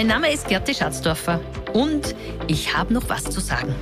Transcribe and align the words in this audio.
Mein 0.00 0.06
Name 0.06 0.32
ist 0.32 0.48
Gerti 0.48 0.72
Schatzdorfer 0.72 1.42
und 1.74 2.14
ich 2.48 2.74
habe 2.74 2.94
noch 2.94 3.10
was 3.10 3.24
zu 3.24 3.38
sagen. 3.38 3.74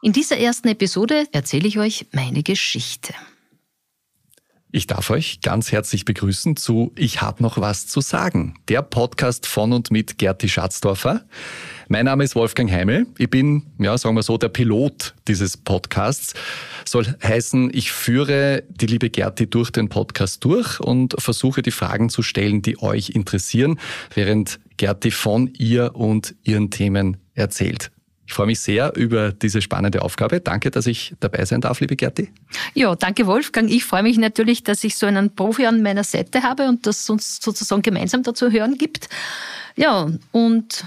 In 0.00 0.12
dieser 0.12 0.36
ersten 0.36 0.68
Episode 0.68 1.26
erzähle 1.32 1.66
ich 1.66 1.80
euch 1.80 2.06
meine 2.12 2.44
Geschichte. 2.44 3.12
Ich 4.74 4.86
darf 4.86 5.10
euch 5.10 5.42
ganz 5.42 5.70
herzlich 5.70 6.06
begrüßen 6.06 6.56
zu 6.56 6.92
Ich 6.96 7.20
habe 7.20 7.42
noch 7.42 7.58
was 7.58 7.86
zu 7.88 8.00
sagen, 8.00 8.54
der 8.68 8.80
Podcast 8.80 9.46
von 9.46 9.74
und 9.74 9.90
mit 9.90 10.16
Gerti 10.16 10.48
Schatzdorfer. 10.48 11.26
Mein 11.88 12.06
Name 12.06 12.24
ist 12.24 12.34
Wolfgang 12.34 12.70
Heimel. 12.70 13.06
Ich 13.18 13.28
bin, 13.28 13.64
ja, 13.78 13.98
sagen 13.98 14.16
wir 14.16 14.22
so, 14.22 14.38
der 14.38 14.48
Pilot 14.48 15.14
dieses 15.28 15.58
Podcasts. 15.58 16.32
Soll 16.86 17.04
heißen, 17.22 17.70
ich 17.74 17.92
führe 17.92 18.62
die 18.70 18.86
liebe 18.86 19.10
Gerti 19.10 19.46
durch 19.46 19.70
den 19.70 19.90
Podcast 19.90 20.42
durch 20.42 20.80
und 20.80 21.16
versuche 21.18 21.60
die 21.60 21.70
Fragen 21.70 22.08
zu 22.08 22.22
stellen, 22.22 22.62
die 22.62 22.80
euch 22.80 23.10
interessieren, 23.10 23.78
während 24.14 24.58
Gerti 24.78 25.10
von 25.10 25.48
ihr 25.48 25.94
und 25.94 26.34
ihren 26.44 26.70
Themen 26.70 27.18
erzählt. 27.34 27.90
Ich 28.32 28.36
freue 28.36 28.46
mich 28.46 28.60
sehr 28.60 28.96
über 28.96 29.30
diese 29.30 29.60
spannende 29.60 30.00
Aufgabe. 30.00 30.40
Danke, 30.40 30.70
dass 30.70 30.86
ich 30.86 31.14
dabei 31.20 31.44
sein 31.44 31.60
darf, 31.60 31.80
liebe 31.80 31.96
Gerti. 31.96 32.30
Ja, 32.72 32.96
danke 32.96 33.26
Wolfgang. 33.26 33.70
Ich 33.70 33.84
freue 33.84 34.02
mich 34.02 34.16
natürlich, 34.16 34.64
dass 34.64 34.82
ich 34.84 34.96
so 34.96 35.04
einen 35.04 35.34
Profi 35.34 35.66
an 35.66 35.82
meiner 35.82 36.02
Seite 36.02 36.42
habe 36.42 36.66
und 36.66 36.86
dass 36.86 37.02
es 37.02 37.10
uns 37.10 37.40
sozusagen 37.42 37.82
gemeinsam 37.82 38.22
dazu 38.22 38.50
hören 38.50 38.78
gibt. 38.78 39.10
Ja, 39.76 40.10
und 40.30 40.86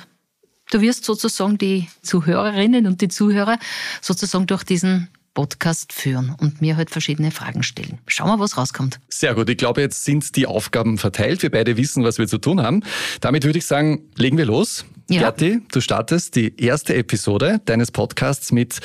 du 0.71 0.81
wirst 0.81 1.05
sozusagen 1.05 1.59
die 1.59 1.87
Zuhörerinnen 2.01 2.87
und 2.87 3.01
die 3.01 3.09
Zuhörer 3.09 3.59
sozusagen 4.01 4.47
durch 4.47 4.63
diesen 4.63 5.09
Podcast 5.35 5.93
führen 5.93 6.33
und 6.39 6.61
mir 6.61 6.77
halt 6.77 6.89
verschiedene 6.89 7.29
Fragen 7.29 7.61
stellen. 7.61 7.99
Schauen 8.07 8.29
wir, 8.29 8.39
was 8.39 8.57
rauskommt. 8.57 8.99
Sehr 9.09 9.35
gut. 9.35 9.47
Ich 9.49 9.57
glaube, 9.57 9.81
jetzt 9.81 10.03
sind 10.03 10.35
die 10.35 10.47
Aufgaben 10.47 10.97
verteilt. 10.97 11.43
Wir 11.43 11.51
beide 11.51 11.77
wissen, 11.77 12.03
was 12.03 12.17
wir 12.17 12.27
zu 12.27 12.39
tun 12.39 12.63
haben. 12.63 12.81
Damit 13.21 13.43
würde 13.43 13.59
ich 13.59 13.67
sagen, 13.67 14.09
legen 14.15 14.37
wir 14.37 14.45
los. 14.45 14.85
Ja. 15.09 15.21
Gerti, 15.21 15.59
du 15.71 15.81
startest 15.81 16.35
die 16.35 16.59
erste 16.59 16.95
Episode 16.95 17.61
deines 17.65 17.91
Podcasts 17.91 18.51
mit 18.51 18.79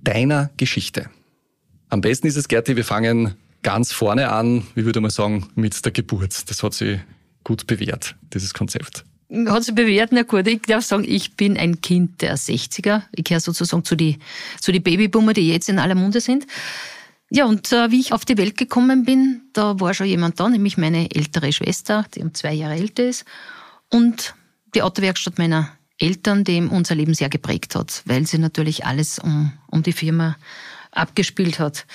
deiner 0.00 0.50
Geschichte. 0.56 1.10
Am 1.90 2.00
besten 2.00 2.26
ist 2.26 2.36
es, 2.36 2.48
Gerti, 2.48 2.76
wir 2.76 2.84
fangen 2.84 3.34
ganz 3.62 3.92
vorne 3.92 4.30
an, 4.30 4.66
wie 4.74 4.84
würde 4.86 5.00
man 5.00 5.10
sagen, 5.10 5.48
mit 5.54 5.84
der 5.84 5.92
Geburt. 5.92 6.48
Das 6.48 6.62
hat 6.62 6.72
sich 6.72 7.00
gut 7.44 7.66
bewährt, 7.66 8.14
dieses 8.32 8.54
Konzept. 8.54 9.04
Hat 9.48 9.64
sich 9.64 9.74
bewährt, 9.74 10.10
na 10.12 10.22
gut, 10.22 10.46
ich 10.46 10.62
darf 10.62 10.84
sagen, 10.84 11.04
ich 11.06 11.34
bin 11.34 11.56
ein 11.56 11.80
Kind 11.80 12.22
der 12.22 12.36
60er. 12.36 13.02
Ich 13.12 13.24
gehöre 13.24 13.40
sozusagen 13.40 13.84
zu 13.84 13.96
die, 13.96 14.18
zu 14.60 14.70
die 14.70 14.80
Babyboomer, 14.80 15.32
die 15.32 15.48
jetzt 15.48 15.68
in 15.68 15.78
aller 15.78 15.96
Munde 15.96 16.20
sind. 16.20 16.46
Ja, 17.28 17.46
und 17.46 17.72
äh, 17.72 17.90
wie 17.90 18.00
ich 18.00 18.12
auf 18.12 18.24
die 18.24 18.38
Welt 18.38 18.56
gekommen 18.56 19.04
bin, 19.04 19.42
da 19.52 19.80
war 19.80 19.94
schon 19.94 20.06
jemand 20.06 20.38
da, 20.38 20.48
nämlich 20.48 20.76
meine 20.76 21.10
ältere 21.12 21.52
Schwester, 21.52 22.04
die 22.14 22.22
um 22.22 22.34
zwei 22.34 22.52
Jahre 22.52 22.74
älter 22.74 23.04
ist. 23.04 23.24
Und 23.90 24.34
die 24.74 24.82
Autowerkstatt 24.82 25.38
meiner 25.38 25.70
Eltern, 25.98 26.44
die 26.44 26.60
unser 26.60 26.94
Leben 26.94 27.14
sehr 27.14 27.28
geprägt 27.28 27.74
hat, 27.74 28.02
weil 28.04 28.26
sie 28.26 28.38
natürlich 28.38 28.86
alles 28.86 29.18
um, 29.18 29.52
um 29.68 29.82
die 29.82 29.92
Firma 29.92 30.36
abgespielt 30.92 31.58
hat. 31.58 31.86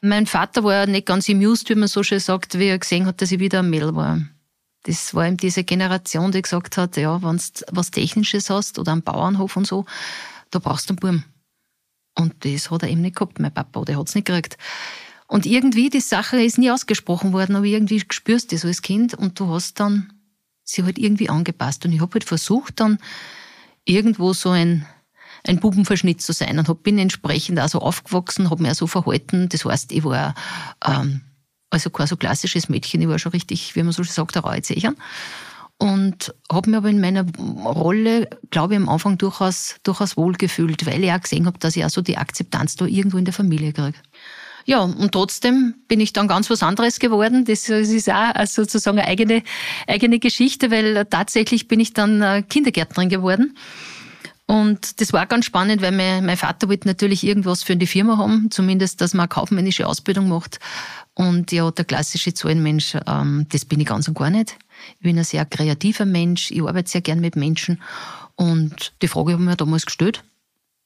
Mein 0.00 0.26
Vater 0.26 0.62
war 0.62 0.86
nicht 0.86 1.06
ganz 1.06 1.28
amused, 1.28 1.68
wie 1.70 1.74
man 1.74 1.88
so 1.88 2.02
schön 2.04 2.20
sagt, 2.20 2.58
wie 2.58 2.66
er 2.66 2.78
gesehen 2.78 3.06
hat, 3.06 3.20
dass 3.20 3.32
ich 3.32 3.40
wieder 3.40 3.60
am 3.60 3.70
Mail 3.70 3.94
war. 3.96 4.20
Das 4.84 5.14
war 5.14 5.26
eben 5.26 5.36
diese 5.36 5.64
Generation, 5.64 6.32
die 6.32 6.42
gesagt 6.42 6.76
hat, 6.76 6.96
ja, 6.96 7.22
wenn 7.22 7.36
du 7.36 7.42
was 7.72 7.90
Technisches 7.90 8.48
hast 8.48 8.78
oder 8.78 8.92
am 8.92 9.02
Bauernhof 9.02 9.56
und 9.56 9.66
so, 9.66 9.84
da 10.50 10.58
brauchst 10.58 10.88
du 10.88 10.92
einen 10.92 11.00
Burm. 11.00 11.24
Und 12.14 12.44
das 12.44 12.70
hat 12.70 12.82
er 12.82 12.88
eben 12.88 13.02
nicht 13.02 13.16
gehabt, 13.16 13.38
mein 13.38 13.52
Papa, 13.52 13.84
der 13.84 13.98
hat 13.98 14.08
es 14.08 14.14
nicht 14.14 14.26
gekriegt. 14.26 14.56
Und 15.26 15.44
irgendwie, 15.44 15.90
die 15.90 16.00
Sache 16.00 16.42
ist 16.42 16.58
nie 16.58 16.70
ausgesprochen 16.70 17.32
worden, 17.32 17.54
aber 17.54 17.66
irgendwie 17.66 18.02
spürst 18.10 18.50
du 18.50 18.56
das 18.56 18.64
als 18.64 18.82
Kind 18.82 19.14
und 19.14 19.38
du 19.38 19.48
hast 19.48 19.78
dann 19.78 20.12
sie 20.64 20.82
halt 20.84 20.98
irgendwie 20.98 21.28
angepasst. 21.28 21.84
Und 21.84 21.92
ich 21.92 22.00
habe 22.00 22.14
halt 22.14 22.24
versucht, 22.24 22.80
dann 22.80 22.98
irgendwo 23.84 24.32
so 24.32 24.50
ein, 24.50 24.86
ein 25.46 25.60
Bubenverschnitt 25.60 26.22
zu 26.22 26.32
sein 26.32 26.58
und 26.58 26.68
hab, 26.68 26.82
bin 26.82 26.98
entsprechend 26.98 27.60
auch 27.60 27.68
so 27.68 27.80
aufgewachsen, 27.80 28.50
habe 28.50 28.62
mir 28.62 28.72
auch 28.72 28.76
so 28.76 28.86
verhalten. 28.86 29.48
Das 29.48 29.64
heißt, 29.64 29.92
ich 29.92 30.04
war 30.04 30.34
ähm, 30.84 31.22
also 31.70 31.90
kein 31.90 32.06
so 32.06 32.16
klassisches 32.16 32.68
Mädchen, 32.68 33.00
ich 33.00 33.08
war 33.08 33.18
schon 33.18 33.32
richtig, 33.32 33.74
wie 33.76 33.82
man 33.82 33.92
so 33.92 34.02
sagt, 34.02 34.36
ein 34.36 34.42
Reuzeichern. 34.42 34.96
Und 35.80 36.34
habe 36.52 36.70
mir 36.70 36.78
aber 36.78 36.88
in 36.88 37.00
meiner 37.00 37.24
Rolle, 37.64 38.28
glaube 38.50 38.74
ich, 38.74 38.80
am 38.80 38.88
Anfang 38.88 39.16
durchaus, 39.16 39.76
durchaus 39.84 40.16
wohlgefühlt, 40.16 40.86
weil 40.86 41.04
ich 41.04 41.12
auch 41.12 41.20
gesehen 41.20 41.46
habe, 41.46 41.58
dass 41.60 41.76
ich 41.76 41.84
auch 41.84 41.90
so 41.90 42.02
die 42.02 42.18
Akzeptanz 42.18 42.74
da 42.74 42.84
irgendwo 42.84 43.16
in 43.16 43.24
der 43.24 43.34
Familie 43.34 43.72
kriege. 43.72 43.98
Ja, 44.64 44.80
und 44.80 45.12
trotzdem 45.12 45.76
bin 45.86 46.00
ich 46.00 46.12
dann 46.12 46.28
ganz 46.28 46.50
was 46.50 46.62
anderes 46.62 46.98
geworden. 46.98 47.44
Das 47.44 47.68
ist 47.68 48.10
auch 48.10 48.46
sozusagen 48.46 48.98
eine 48.98 49.08
eigene, 49.08 49.42
eigene 49.86 50.18
Geschichte, 50.18 50.70
weil 50.70 51.06
tatsächlich 51.06 51.68
bin 51.68 51.80
ich 51.80 51.94
dann 51.94 52.20
äh, 52.20 52.42
Kindergärtnerin 52.42 53.08
geworden. 53.08 53.56
Und 54.50 55.02
das 55.02 55.12
war 55.12 55.26
ganz 55.26 55.44
spannend, 55.44 55.82
weil 55.82 55.92
mein, 55.92 56.24
mein 56.24 56.38
Vater 56.38 56.70
wollte 56.70 56.88
natürlich 56.88 57.22
irgendwas 57.22 57.62
für 57.62 57.76
die 57.76 57.86
Firma 57.86 58.16
haben, 58.16 58.50
zumindest, 58.50 59.02
dass 59.02 59.12
man 59.12 59.24
eine 59.24 59.28
kaufmännische 59.28 59.86
Ausbildung 59.86 60.26
macht. 60.30 60.58
Und 61.12 61.52
ja, 61.52 61.70
der 61.70 61.84
klassische 61.84 62.32
Zahlenmensch, 62.32 62.96
ähm, 63.06 63.44
das 63.50 63.66
bin 63.66 63.78
ich 63.78 63.86
ganz 63.86 64.08
und 64.08 64.16
gar 64.16 64.30
nicht. 64.30 64.56
Ich 64.94 65.00
bin 65.00 65.18
ein 65.18 65.24
sehr 65.24 65.44
kreativer 65.44 66.06
Mensch, 66.06 66.50
ich 66.50 66.62
arbeite 66.62 66.88
sehr 66.88 67.02
gern 67.02 67.20
mit 67.20 67.36
Menschen. 67.36 67.82
Und 68.36 68.94
die 69.02 69.08
Frage 69.08 69.32
habe 69.32 69.42
ich 69.42 69.48
mir 69.50 69.56
damals 69.56 69.84
gestellt. 69.84 70.24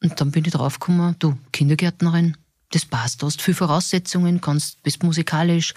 Und 0.03 0.21
dann 0.21 0.33
bin 0.33 0.45
ich 0.45 0.51
draufgekommen, 0.51 1.15
du, 1.21 1.39
Kindergärtnerin, 1.53 2.37
das 2.73 2.85
passt. 2.85 3.23
Du 3.23 3.27
hast 3.27 3.43
viele 3.43 3.55
Voraussetzungen, 3.55 4.41
kannst, 4.41 4.83
bist 4.83 5.05
musikalisch. 5.05 5.75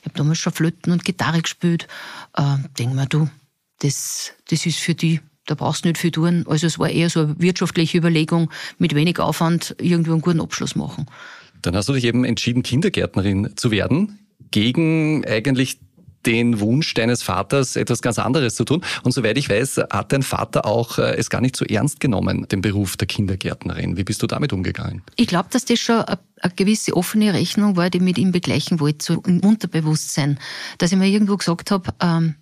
Ich 0.00 0.04
habe 0.04 0.18
damals 0.18 0.40
schon 0.40 0.52
Flöten 0.52 0.92
und 0.92 1.06
Gitarre 1.06 1.40
gespielt. 1.40 1.88
Äh, 2.36 2.58
denk 2.78 2.92
mal, 2.94 3.06
du, 3.06 3.30
das, 3.78 4.32
das 4.50 4.66
ist 4.66 4.78
für 4.78 4.94
die, 4.94 5.20
da 5.46 5.54
brauchst 5.54 5.84
du 5.84 5.88
nicht 5.88 5.98
viel 5.98 6.10
tun. 6.10 6.44
Also 6.48 6.66
es 6.66 6.78
war 6.78 6.90
eher 6.90 7.10
so 7.10 7.20
eine 7.20 7.34
wirtschaftliche 7.38 7.98
Überlegung, 7.98 8.50
mit 8.78 8.94
wenig 8.94 9.18
Aufwand 9.18 9.76
irgendwo 9.80 10.12
einen 10.12 10.22
guten 10.22 10.40
Abschluss 10.40 10.76
machen. 10.76 11.06
Dann 11.62 11.76
hast 11.76 11.88
du 11.88 11.92
dich 11.92 12.04
eben 12.04 12.24
entschieden, 12.24 12.62
Kindergärtnerin 12.62 13.50
zu 13.56 13.70
werden, 13.70 14.18
gegen 14.50 15.24
eigentlich 15.26 15.78
den 16.26 16.60
Wunsch 16.60 16.94
deines 16.94 17.22
Vaters, 17.22 17.76
etwas 17.76 18.02
ganz 18.02 18.18
anderes 18.18 18.54
zu 18.54 18.64
tun. 18.64 18.82
Und 19.02 19.12
soweit 19.12 19.36
ich 19.36 19.48
weiß, 19.48 19.80
hat 19.90 20.12
dein 20.12 20.22
Vater 20.22 20.64
auch 20.64 20.98
äh, 20.98 21.16
es 21.16 21.30
gar 21.30 21.40
nicht 21.40 21.56
so 21.56 21.64
ernst 21.64 22.00
genommen, 22.00 22.46
den 22.48 22.60
Beruf 22.60 22.96
der 22.96 23.06
Kindergärtnerin. 23.06 23.96
Wie 23.96 24.04
bist 24.04 24.22
du 24.22 24.26
damit 24.26 24.52
umgegangen? 24.52 25.02
Ich 25.16 25.26
glaube, 25.26 25.48
dass 25.50 25.64
das 25.64 25.78
schon 25.78 26.02
eine, 26.02 26.18
gewisse 26.56 26.96
offene 26.96 27.34
Rechnung 27.34 27.76
war, 27.76 27.90
die 27.90 27.98
ich 27.98 28.04
mit 28.04 28.18
ihm 28.18 28.32
begleichen 28.32 28.80
wollte, 28.80 29.04
so 29.04 29.22
im 29.26 29.40
Unterbewusstsein. 29.40 30.38
Dass 30.78 30.92
ich 30.92 30.98
mir 30.98 31.08
irgendwo 31.08 31.36
gesagt 31.36 31.70
habe, 31.70 31.92
ähm, 32.00 32.36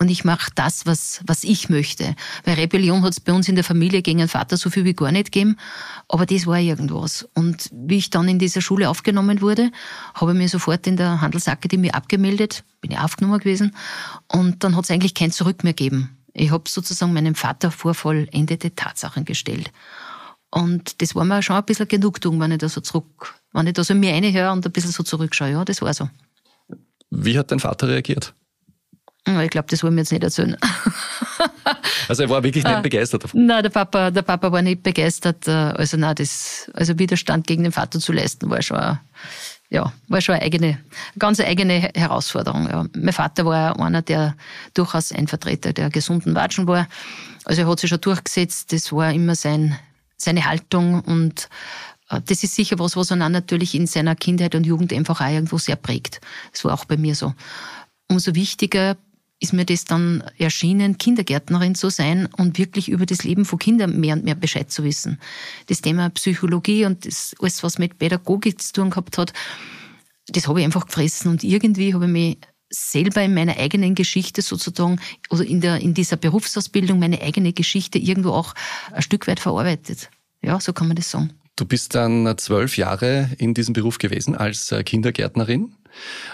und 0.00 0.10
ich 0.10 0.24
mache 0.24 0.50
das, 0.54 0.86
was, 0.86 1.20
was 1.26 1.42
ich 1.42 1.68
möchte. 1.68 2.14
Weil 2.44 2.54
Rebellion 2.54 3.02
hat 3.02 3.12
es 3.12 3.20
bei 3.20 3.32
uns 3.32 3.48
in 3.48 3.56
der 3.56 3.64
Familie 3.64 4.00
gegen 4.02 4.18
den 4.18 4.28
Vater 4.28 4.56
so 4.56 4.70
viel 4.70 4.84
wie 4.84 4.94
gar 4.94 5.10
nicht 5.10 5.32
gegeben, 5.32 5.56
aber 6.08 6.24
das 6.24 6.46
war 6.46 6.58
irgendwas. 6.58 7.28
Und 7.34 7.68
wie 7.72 7.98
ich 7.98 8.10
dann 8.10 8.28
in 8.28 8.38
dieser 8.38 8.60
Schule 8.60 8.88
aufgenommen 8.88 9.40
wurde, 9.40 9.70
habe 10.14 10.32
ich 10.32 10.38
mir 10.38 10.48
sofort 10.48 10.86
in 10.86 10.96
der 10.96 11.20
Handelsakademie 11.20 11.92
abgemeldet, 11.92 12.64
bin 12.80 12.92
ich 12.92 12.98
aufgenommen 12.98 13.40
gewesen 13.40 13.74
und 14.28 14.62
dann 14.62 14.76
hat 14.76 14.84
es 14.84 14.90
eigentlich 14.90 15.14
kein 15.14 15.32
Zurück 15.32 15.64
mehr 15.64 15.74
gegeben. 15.74 16.16
Ich 16.32 16.52
habe 16.52 16.68
sozusagen 16.68 17.12
meinem 17.12 17.34
Vater 17.34 17.72
vor 17.72 17.94
vollendete 17.94 18.74
Tatsachen 18.74 19.24
gestellt. 19.24 19.72
Und 20.50 21.02
das 21.02 21.14
war 21.14 21.24
mir 21.24 21.42
schon 21.42 21.56
ein 21.56 21.64
bisschen 21.64 21.88
Genugtuung, 21.88 22.40
wenn 22.40 22.52
ich 22.52 22.58
da 22.58 22.68
so 22.68 22.80
zurück, 22.80 23.34
wenn 23.52 23.66
ich 23.66 23.74
da 23.74 23.82
so 23.82 23.94
mir 23.94 24.12
reinhöre 24.12 24.52
und 24.52 24.64
ein 24.64 24.72
bisschen 24.72 24.92
so 24.92 25.02
zurückschaue. 25.02 25.50
Ja, 25.50 25.64
das 25.64 25.82
war 25.82 25.92
so. 25.92 26.08
Wie 27.10 27.38
hat 27.38 27.50
dein 27.50 27.58
Vater 27.58 27.88
reagiert? 27.88 28.34
Ich 29.42 29.50
glaube, 29.50 29.68
das 29.68 29.82
wollen 29.82 29.94
wir 29.94 30.02
jetzt 30.02 30.12
nicht 30.12 30.22
erzählen. 30.22 30.56
Also 32.08 32.22
er 32.22 32.30
war 32.30 32.42
wirklich 32.42 32.64
nicht 32.64 32.74
ah. 32.74 32.80
begeistert 32.80 33.24
davon? 33.24 33.44
Nein, 33.44 33.62
der 33.62 33.70
Papa, 33.70 34.10
der 34.10 34.22
Papa 34.22 34.50
war 34.50 34.62
nicht 34.62 34.82
begeistert. 34.82 35.46
Äh, 35.46 35.50
also 35.50 35.96
nein, 35.98 36.14
das, 36.14 36.70
also 36.72 36.98
Widerstand 36.98 37.46
gegen 37.46 37.62
den 37.62 37.72
Vater 37.72 38.00
zu 38.00 38.12
leisten, 38.12 38.48
war 38.48 38.62
schon, 38.62 38.98
ja, 39.68 39.92
war 40.08 40.20
schon 40.20 40.36
eine 40.36 40.44
eigene, 40.44 40.78
ganz 41.18 41.38
eigene 41.40 41.90
Herausforderung. 41.94 42.66
Ja. 42.66 42.86
Mein 42.96 43.12
Vater 43.12 43.44
war 43.44 43.78
einer, 43.78 44.02
der 44.02 44.34
durchaus 44.72 45.12
ein 45.12 45.28
Vertreter 45.28 45.72
der 45.72 45.90
gesunden 45.90 46.34
Watschen 46.34 46.66
war. 46.66 46.88
Also 47.44 47.62
er 47.62 47.68
hat 47.68 47.80
sich 47.80 47.90
schon 47.90 48.00
durchgesetzt. 48.00 48.72
Das 48.72 48.90
war 48.92 49.12
immer 49.12 49.34
sein, 49.34 49.78
seine 50.16 50.46
Haltung 50.46 51.00
und 51.00 51.48
äh, 52.10 52.20
das 52.24 52.42
ist 52.42 52.54
sicher 52.54 52.78
was, 52.78 52.96
was 52.96 53.10
er 53.10 53.16
natürlich 53.16 53.74
in 53.74 53.86
seiner 53.86 54.16
Kindheit 54.16 54.54
und 54.54 54.64
Jugend 54.64 54.92
einfach 54.92 55.20
auch 55.20 55.30
irgendwo 55.30 55.58
sehr 55.58 55.76
prägt. 55.76 56.20
Das 56.52 56.64
war 56.64 56.72
auch 56.72 56.86
bei 56.86 56.96
mir 56.96 57.14
so. 57.14 57.34
Umso 58.08 58.34
wichtiger 58.34 58.96
ist 59.40 59.52
mir 59.52 59.64
das 59.64 59.84
dann 59.84 60.24
erschienen, 60.36 60.98
Kindergärtnerin 60.98 61.74
zu 61.74 61.90
sein 61.90 62.28
und 62.36 62.58
wirklich 62.58 62.88
über 62.88 63.06
das 63.06 63.22
Leben 63.22 63.44
von 63.44 63.58
Kindern 63.58 63.98
mehr 63.98 64.14
und 64.14 64.24
mehr 64.24 64.34
Bescheid 64.34 64.70
zu 64.70 64.82
wissen. 64.84 65.20
Das 65.66 65.80
Thema 65.80 66.10
Psychologie 66.10 66.84
und 66.84 67.06
das, 67.06 67.34
alles, 67.40 67.62
was 67.62 67.78
mit 67.78 67.98
Pädagogik 67.98 68.60
zu 68.60 68.72
tun 68.72 68.90
gehabt 68.90 69.16
hat, 69.18 69.32
das 70.26 70.48
habe 70.48 70.60
ich 70.60 70.66
einfach 70.66 70.86
gefressen 70.86 71.30
und 71.30 71.44
irgendwie 71.44 71.94
habe 71.94 72.06
ich 72.06 72.10
mich 72.10 72.38
selber 72.70 73.22
in 73.22 73.32
meiner 73.32 73.56
eigenen 73.56 73.94
Geschichte 73.94 74.42
sozusagen 74.42 75.00
oder 75.30 75.44
in, 75.44 75.60
der, 75.60 75.80
in 75.80 75.94
dieser 75.94 76.16
Berufsausbildung 76.16 76.98
meine 76.98 77.22
eigene 77.22 77.52
Geschichte 77.52 77.98
irgendwo 77.98 78.30
auch 78.30 78.54
ein 78.92 79.02
Stück 79.02 79.26
weit 79.26 79.40
verarbeitet. 79.40 80.10
Ja, 80.42 80.60
so 80.60 80.72
kann 80.72 80.88
man 80.88 80.96
das 80.96 81.10
sagen. 81.10 81.32
Du 81.56 81.64
bist 81.64 81.94
dann 81.94 82.36
zwölf 82.38 82.76
Jahre 82.76 83.30
in 83.38 83.52
diesem 83.52 83.72
Beruf 83.72 83.98
gewesen 83.98 84.36
als 84.36 84.70
äh, 84.70 84.84
Kindergärtnerin 84.84 85.72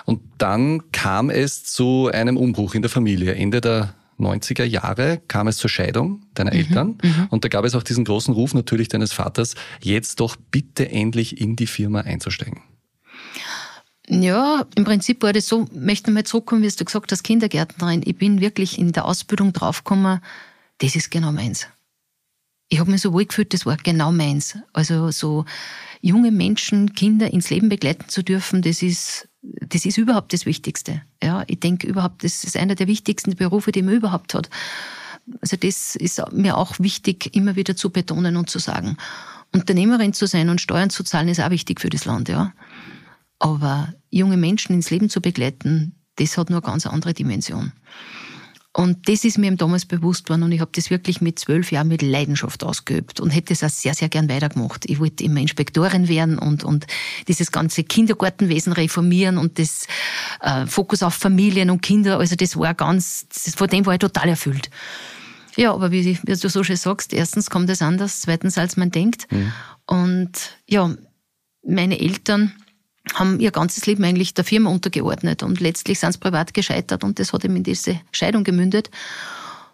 und 0.04 0.20
dann 0.38 0.90
kam 0.92 1.30
es 1.30 1.64
zu 1.64 2.10
einem 2.12 2.36
Umbruch 2.36 2.74
in 2.74 2.82
der 2.82 2.90
Familie. 2.90 3.34
Ende 3.34 3.60
der 3.60 3.94
90er 4.18 4.64
Jahre 4.64 5.20
kam 5.28 5.48
es 5.48 5.56
zur 5.56 5.70
Scheidung 5.70 6.22
deiner 6.34 6.52
mhm, 6.52 6.58
Eltern 6.58 6.98
mhm, 7.02 7.26
und 7.30 7.44
da 7.44 7.48
gab 7.48 7.64
es 7.64 7.74
auch 7.74 7.82
diesen 7.82 8.04
großen 8.04 8.32
Ruf 8.32 8.54
natürlich 8.54 8.88
deines 8.88 9.12
Vaters, 9.12 9.54
jetzt 9.80 10.20
doch 10.20 10.36
bitte 10.36 10.90
endlich 10.90 11.40
in 11.40 11.56
die 11.56 11.66
Firma 11.66 12.00
einzusteigen. 12.00 12.62
Ja, 14.06 14.66
im 14.76 14.84
Prinzip 14.84 15.22
war 15.22 15.32
das 15.32 15.48
so, 15.48 15.66
möchte 15.72 16.10
mal 16.10 16.24
zurückkommen, 16.24 16.62
wie 16.62 16.68
du 16.68 16.84
gesagt 16.84 17.10
hast, 17.10 17.22
Kindergärtnerin. 17.22 18.02
Ich 18.04 18.16
bin 18.16 18.40
wirklich 18.40 18.78
in 18.78 18.92
der 18.92 19.06
Ausbildung 19.06 19.52
draufgekommen, 19.52 20.20
das 20.78 20.94
ist 20.94 21.10
genau 21.10 21.32
meins. 21.32 21.66
Ich 22.68 22.80
habe 22.80 22.90
mich 22.90 23.00
so 23.00 23.12
wohl 23.12 23.24
gefühlt, 23.24 23.54
das 23.54 23.66
war 23.66 23.76
genau 23.76 24.12
meins. 24.12 24.58
Also 24.72 25.10
so 25.10 25.44
junge 26.00 26.30
Menschen, 26.30 26.92
Kinder 26.94 27.32
ins 27.32 27.50
Leben 27.50 27.68
begleiten 27.68 28.08
zu 28.08 28.22
dürfen, 28.22 28.62
das 28.62 28.82
ist, 28.82 29.28
das 29.44 29.84
ist 29.84 29.98
überhaupt 29.98 30.32
das 30.32 30.46
Wichtigste. 30.46 31.02
Ja, 31.22 31.44
ich 31.46 31.60
denke 31.60 31.86
überhaupt, 31.86 32.24
das 32.24 32.44
ist 32.44 32.56
einer 32.56 32.74
der 32.74 32.86
wichtigsten 32.86 33.34
Berufe, 33.36 33.72
die 33.72 33.82
man 33.82 33.94
überhaupt 33.94 34.34
hat. 34.34 34.48
Also 35.40 35.56
das 35.56 35.96
ist 35.96 36.22
mir 36.32 36.56
auch 36.56 36.78
wichtig, 36.78 37.34
immer 37.34 37.56
wieder 37.56 37.76
zu 37.76 37.90
betonen 37.90 38.36
und 38.36 38.50
zu 38.50 38.58
sagen. 38.58 38.96
Unternehmerin 39.52 40.12
zu 40.12 40.26
sein 40.26 40.48
und 40.48 40.60
Steuern 40.60 40.90
zu 40.90 41.04
zahlen, 41.04 41.28
ist 41.28 41.40
auch 41.40 41.50
wichtig 41.50 41.80
für 41.80 41.90
das 41.90 42.04
Land, 42.04 42.28
ja. 42.28 42.52
Aber 43.38 43.94
junge 44.10 44.36
Menschen 44.36 44.74
ins 44.74 44.90
Leben 44.90 45.08
zu 45.08 45.20
begleiten, 45.20 45.94
das 46.16 46.36
hat 46.38 46.50
nur 46.50 46.60
eine 46.60 46.66
ganz 46.70 46.86
andere 46.86 47.14
Dimension. 47.14 47.72
Und 48.76 49.08
das 49.08 49.24
ist 49.24 49.38
mir 49.38 49.54
damals 49.54 49.84
bewusst 49.86 50.28
worden 50.28 50.42
und 50.42 50.50
ich 50.50 50.60
habe 50.60 50.72
das 50.74 50.90
wirklich 50.90 51.20
mit 51.20 51.38
zwölf 51.38 51.70
Jahren 51.70 51.86
mit 51.86 52.02
Leidenschaft 52.02 52.64
ausgeübt 52.64 53.20
und 53.20 53.30
hätte 53.30 53.52
es 53.52 53.62
auch 53.62 53.68
sehr, 53.68 53.94
sehr 53.94 54.08
gern 54.08 54.28
weitergemacht. 54.28 54.84
Ich 54.90 54.98
wollte 54.98 55.22
immer 55.22 55.40
Inspektorin 55.40 56.08
werden 56.08 56.40
und, 56.40 56.64
und 56.64 56.84
dieses 57.28 57.52
ganze 57.52 57.84
Kindergartenwesen 57.84 58.72
reformieren 58.72 59.38
und 59.38 59.60
das 59.60 59.86
äh, 60.40 60.66
Fokus 60.66 61.04
auf 61.04 61.14
Familien 61.14 61.70
und 61.70 61.82
Kinder, 61.82 62.18
also 62.18 62.34
das 62.34 62.58
war 62.58 62.74
ganz, 62.74 63.28
das, 63.28 63.54
von 63.54 63.68
dem 63.68 63.86
war 63.86 63.94
ich 63.94 64.00
total 64.00 64.30
erfüllt. 64.30 64.70
Ja, 65.56 65.72
aber 65.72 65.92
wie, 65.92 66.04
wie 66.04 66.32
du 66.32 66.48
so 66.48 66.64
schön 66.64 66.76
sagst, 66.76 67.12
erstens 67.12 67.50
kommt 67.50 67.70
es 67.70 67.80
anders, 67.80 68.22
zweitens 68.22 68.58
als 68.58 68.76
man 68.76 68.90
denkt. 68.90 69.30
Mhm. 69.30 69.52
Und 69.86 70.32
ja, 70.66 70.92
meine 71.62 72.00
Eltern 72.00 72.52
haben 73.12 73.38
ihr 73.38 73.50
ganzes 73.50 73.86
Leben 73.86 74.04
eigentlich 74.04 74.34
der 74.34 74.44
Firma 74.44 74.70
untergeordnet 74.70 75.42
und 75.42 75.60
letztlich 75.60 76.00
sind 76.00 76.12
sie 76.12 76.18
privat 76.18 76.54
gescheitert 76.54 77.04
und 77.04 77.18
das 77.18 77.32
hat 77.32 77.44
eben 77.44 77.56
in 77.56 77.62
diese 77.62 78.00
Scheidung 78.12 78.44
gemündet. 78.44 78.90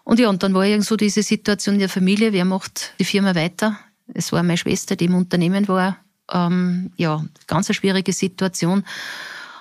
Und 0.03 0.19
ja, 0.19 0.29
und 0.29 0.43
dann 0.43 0.53
war 0.53 0.65
irgend 0.65 0.85
so 0.85 0.97
diese 0.97 1.23
Situation 1.23 1.79
der 1.79 1.89
Familie, 1.89 2.33
wer 2.33 2.45
macht 2.45 2.93
die 2.99 3.05
Firma 3.05 3.35
weiter? 3.35 3.79
Es 4.13 4.31
war 4.31 4.43
meine 4.43 4.57
Schwester, 4.57 4.95
die 4.95 5.05
im 5.05 5.15
Unternehmen 5.15 5.67
war. 5.67 5.97
Ähm, 6.31 6.91
ja, 6.97 7.23
ganz 7.47 7.69
eine 7.69 7.75
schwierige 7.75 8.11
Situation. 8.11 8.83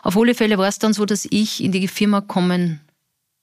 Auf 0.03 0.17
alle 0.17 0.35
Fälle 0.35 0.59
war 0.59 0.69
es 0.69 0.79
dann 0.79 0.93
so, 0.93 1.05
dass 1.05 1.27
ich 1.31 1.63
in 1.63 1.73
die 1.73 1.87
Firma 1.89 2.21
kommen 2.21 2.81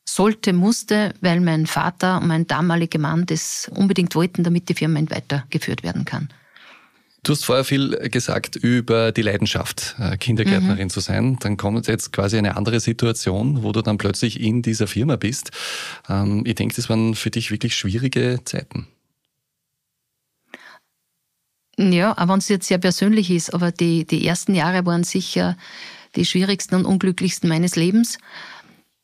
sollte, 0.05 0.53
musste, 0.53 1.13
weil 1.21 1.39
mein 1.39 1.67
Vater 1.67 2.19
und 2.19 2.27
mein 2.27 2.47
damaliger 2.47 2.99
Mann 2.99 3.25
das 3.25 3.69
unbedingt 3.75 4.15
wollten, 4.15 4.43
damit 4.43 4.69
die 4.69 4.73
Firma 4.73 4.99
weitergeführt 4.99 5.83
werden 5.83 6.05
kann. 6.05 6.29
Du 7.27 7.33
hast 7.33 7.43
vorher 7.43 7.65
viel 7.65 7.89
gesagt 8.09 8.55
über 8.55 9.11
die 9.11 9.21
Leidenschaft, 9.21 9.97
äh, 9.99 10.15
Kindergärtnerin 10.15 10.85
mhm. 10.85 10.89
zu 10.89 11.01
sein. 11.01 11.37
Dann 11.41 11.57
kommt 11.57 11.85
jetzt 11.87 12.13
quasi 12.13 12.37
eine 12.37 12.55
andere 12.55 12.79
Situation, 12.79 13.63
wo 13.63 13.73
du 13.73 13.81
dann 13.81 13.97
plötzlich 13.97 14.39
in 14.39 14.61
dieser 14.61 14.87
Firma 14.87 15.17
bist. 15.17 15.51
Ähm, 16.07 16.43
ich 16.45 16.55
denke, 16.55 16.73
das 16.77 16.87
waren 16.87 17.15
für 17.15 17.29
dich 17.29 17.51
wirklich 17.51 17.75
schwierige 17.75 18.39
Zeiten. 18.45 18.87
Ja, 21.77 22.17
auch 22.17 22.29
wenn 22.29 22.39
es 22.39 22.47
jetzt 22.47 22.69
sehr 22.69 22.77
persönlich 22.77 23.29
ist, 23.29 23.53
aber 23.53 23.73
die, 23.73 24.05
die 24.05 24.25
ersten 24.25 24.55
Jahre 24.55 24.85
waren 24.85 25.03
sicher 25.03 25.57
die 26.15 26.23
schwierigsten 26.23 26.75
und 26.75 26.85
unglücklichsten 26.85 27.49
meines 27.49 27.75
Lebens. 27.75 28.19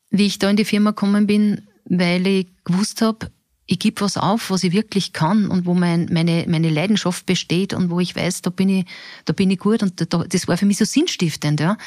Wie 0.08 0.24
ich 0.24 0.38
da 0.38 0.48
in 0.48 0.56
die 0.56 0.64
Firma 0.64 0.92
gekommen 0.92 1.26
bin, 1.26 1.68
weil 1.84 2.26
ich 2.26 2.46
gewusst 2.64 3.02
habe, 3.02 3.30
ich 3.66 3.78
gebe 3.78 4.00
was 4.02 4.16
auf, 4.16 4.50
was 4.50 4.62
ich 4.64 4.72
wirklich 4.72 5.12
kann 5.12 5.48
und 5.48 5.64
wo 5.64 5.74
mein, 5.74 6.08
meine, 6.12 6.44
meine 6.48 6.68
Leidenschaft 6.68 7.24
besteht 7.26 7.72
und 7.72 7.90
wo 7.90 8.00
ich 8.00 8.14
weiß, 8.14 8.42
da 8.42 8.50
bin 8.50 8.68
ich, 8.68 8.86
da 9.24 9.32
bin 9.32 9.50
ich 9.50 9.58
gut 9.58 9.82
und 9.82 10.12
da, 10.12 10.24
das 10.24 10.48
war 10.48 10.56
für 10.56 10.66
mich 10.66 10.78
so 10.78 10.84
sinnstiftend, 10.84 11.60
ja. 11.60 11.78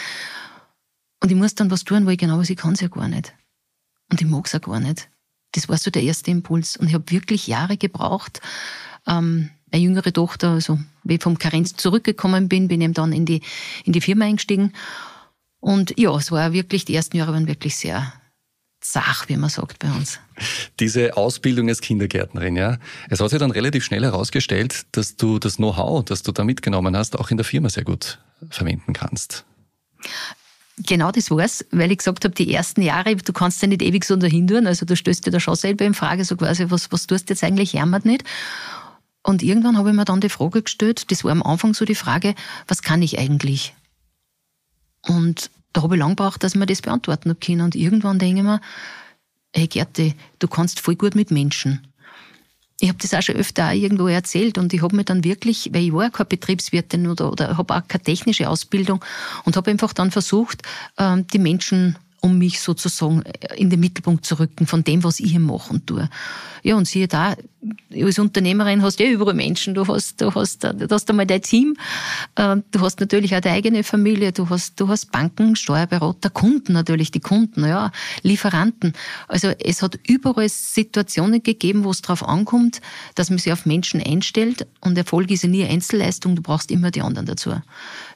Und 1.21 1.31
ich 1.31 1.37
muss 1.37 1.55
dann 1.55 1.71
was 1.71 1.83
tun, 1.83 2.05
wo 2.05 2.09
ich 2.09 2.17
genau 2.17 2.39
weiß, 2.39 2.49
ich 2.49 2.57
kann 2.57 2.73
es 2.73 2.81
ja 2.81 2.87
gar 2.87 3.07
nicht. 3.07 3.33
Und 4.09 4.21
ich 4.21 4.27
mag 4.27 4.45
es 4.45 4.53
ja 4.53 4.59
gar 4.59 4.79
nicht. 4.79 5.09
Das 5.53 5.67
war 5.69 5.77
so 5.77 5.89
der 5.89 6.03
erste 6.03 6.31
Impuls. 6.31 6.77
Und 6.77 6.87
ich 6.87 6.93
habe 6.93 7.09
wirklich 7.09 7.47
Jahre 7.47 7.77
gebraucht. 7.77 8.41
Ähm, 9.07 9.49
meine 9.71 9.83
jüngere 9.83 10.13
Tochter, 10.13 10.51
also 10.51 10.79
wie 11.03 11.15
ich 11.15 11.23
vom 11.23 11.37
Karenz 11.37 11.75
zurückgekommen 11.75 12.47
bin, 12.47 12.67
bin 12.67 12.81
ich 12.81 12.93
dann 12.93 13.11
in 13.11 13.25
die, 13.25 13.41
in 13.83 13.93
die 13.93 14.01
Firma 14.01 14.25
eingestiegen. 14.25 14.73
Und 15.59 15.97
ja, 15.97 16.15
es 16.15 16.31
war 16.31 16.53
wirklich, 16.53 16.85
die 16.85 16.95
ersten 16.95 17.17
Jahre 17.17 17.33
waren 17.33 17.47
wirklich 17.47 17.75
sehr, 17.75 18.13
zach, 18.91 19.27
wie 19.29 19.37
man 19.37 19.49
sagt 19.49 19.79
bei 19.79 19.91
uns. 19.91 20.19
Diese 20.79 21.17
Ausbildung 21.17 21.69
als 21.69 21.81
Kindergärtnerin, 21.81 22.55
ja. 22.55 22.77
Es 23.09 23.19
hat 23.19 23.29
sich 23.29 23.39
dann 23.39 23.51
relativ 23.51 23.83
schnell 23.83 24.03
herausgestellt, 24.03 24.85
dass 24.91 25.15
du 25.15 25.39
das 25.39 25.57
Know-how, 25.57 26.05
das 26.05 26.23
du 26.23 26.31
da 26.31 26.43
mitgenommen 26.43 26.95
hast, 26.95 27.17
auch 27.17 27.31
in 27.31 27.37
der 27.37 27.45
Firma 27.45 27.69
sehr 27.69 27.83
gut 27.83 28.19
verwenden 28.49 28.93
kannst. 28.93 29.45
Genau 30.85 31.11
das 31.11 31.31
war's, 31.31 31.65
weil 31.71 31.91
ich 31.91 31.97
gesagt 31.97 32.23
habe, 32.23 32.35
die 32.35 32.53
ersten 32.53 32.83
Jahre, 32.83 33.15
du 33.15 33.33
kannst 33.33 33.61
ja 33.63 33.67
nicht 33.67 33.81
ewig 33.81 34.05
so 34.05 34.15
dahin 34.15 34.47
tun, 34.47 34.67
also 34.67 34.85
du 34.85 34.95
stößt 34.95 35.25
dir 35.25 35.31
da 35.31 35.39
schon 35.39 35.55
selber 35.55 35.85
in 35.85 35.95
Frage, 35.95 36.23
so 36.23 36.37
quasi, 36.37 36.69
was, 36.69 36.91
was 36.91 37.07
tust 37.07 37.29
du 37.29 37.33
jetzt 37.33 37.43
eigentlich, 37.43 37.73
jammert 37.73 38.05
nicht. 38.05 38.23
Und 39.23 39.41
irgendwann 39.41 39.77
habe 39.77 39.89
ich 39.89 39.95
mir 39.95 40.05
dann 40.05 40.21
die 40.21 40.29
Frage 40.29 40.61
gestellt, 40.61 41.11
das 41.11 41.23
war 41.23 41.31
am 41.31 41.41
Anfang 41.41 41.73
so 41.73 41.83
die 41.83 41.95
Frage, 41.95 42.35
was 42.67 42.83
kann 42.83 43.01
ich 43.01 43.17
eigentlich? 43.17 43.73
Und 45.01 45.49
da 45.73 45.83
habe 45.83 45.95
ich 45.95 45.99
lang 45.99 46.15
gebraucht, 46.15 46.43
dass 46.43 46.53
ich 46.53 46.59
mir 46.59 46.65
das 46.65 46.81
beantworten 46.81 47.29
habe 47.29 47.39
können. 47.39 47.61
Und 47.61 47.75
irgendwann 47.75 48.19
denke 48.19 48.39
ich 48.39 48.45
mir, 48.45 48.61
hey 49.53 49.67
Gerti, 49.67 50.15
du 50.39 50.47
kannst 50.47 50.79
voll 50.79 50.95
gut 50.95 51.15
mit 51.15 51.31
Menschen. 51.31 51.87
Ich 52.79 52.89
habe 52.89 52.99
das 53.01 53.13
auch 53.13 53.21
schon 53.23 53.35
öfter 53.35 53.69
auch 53.69 53.73
irgendwo 53.73 54.07
erzählt 54.07 54.59
und 54.59 54.71
ich 54.71 54.83
habe 54.83 54.95
mir 54.95 55.03
dann 55.03 55.23
wirklich, 55.23 55.71
weil 55.73 55.85
ich 55.85 55.93
war 55.93 56.11
keine 56.11 56.27
Betriebswirtin 56.27 57.07
oder, 57.07 57.31
oder 57.31 57.57
habe 57.57 57.75
auch 57.75 57.87
keine 57.87 58.03
technische 58.03 58.47
Ausbildung 58.47 59.03
und 59.45 59.57
habe 59.57 59.71
einfach 59.71 59.93
dann 59.93 60.11
versucht, 60.11 60.61
ähm, 60.99 61.25
die 61.25 61.39
Menschen 61.39 61.97
um 62.27 62.37
mich 62.37 62.59
sozusagen 62.59 63.23
in 63.55 63.69
den 63.69 63.79
Mittelpunkt 63.79 64.25
zu 64.25 64.37
rücken 64.37 64.67
von 64.67 64.83
dem, 64.83 65.03
was 65.05 65.21
ich 65.21 65.39
machen 65.39 65.85
tue. 65.85 66.09
Ja, 66.61 66.75
und 66.75 66.85
siehe 66.85 67.07
da, 67.07 67.35
als 67.93 68.19
Unternehmerin 68.19 68.81
hast 68.81 68.99
du 68.99 69.05
ja 69.05 69.11
überall 69.11 69.33
Menschen. 69.33 69.73
Du 69.73 69.87
hast, 69.87 70.19
du 70.19 70.33
hast, 70.33 70.63
du 70.63 70.87
hast 70.89 71.09
einmal 71.09 71.25
dein 71.25 71.41
Team, 71.41 71.77
ähm, 72.35 72.63
du 72.71 72.81
hast 72.81 72.99
natürlich 72.99 73.33
auch 73.33 73.39
deine 73.39 73.55
eigene 73.55 73.83
Familie, 73.83 74.33
du 74.33 74.49
hast, 74.49 74.79
du 74.79 74.89
hast 74.89 75.11
Banken, 75.11 75.55
Steuerberater, 75.55 76.29
Kunden 76.29 76.73
natürlich, 76.73 77.11
die 77.11 77.21
Kunden, 77.21 77.65
ja, 77.65 77.91
Lieferanten. 78.23 78.91
Also 79.29 79.53
es 79.59 79.81
hat 79.81 79.97
überall 80.05 80.49
Situationen 80.49 81.41
gegeben, 81.41 81.85
wo 81.85 81.91
es 81.91 82.01
darauf 82.01 82.27
ankommt, 82.27 82.81
dass 83.15 83.29
man 83.29 83.39
sich 83.39 83.53
auf 83.53 83.65
Menschen 83.65 84.01
einstellt 84.01 84.67
und 84.81 84.97
Erfolg 84.97 85.31
ist 85.31 85.43
ja 85.43 85.49
nie 85.49 85.63
Einzelleistung, 85.63 86.35
du 86.35 86.41
brauchst 86.41 86.71
immer 86.71 86.91
die 86.91 87.01
anderen 87.01 87.27
dazu. 87.27 87.53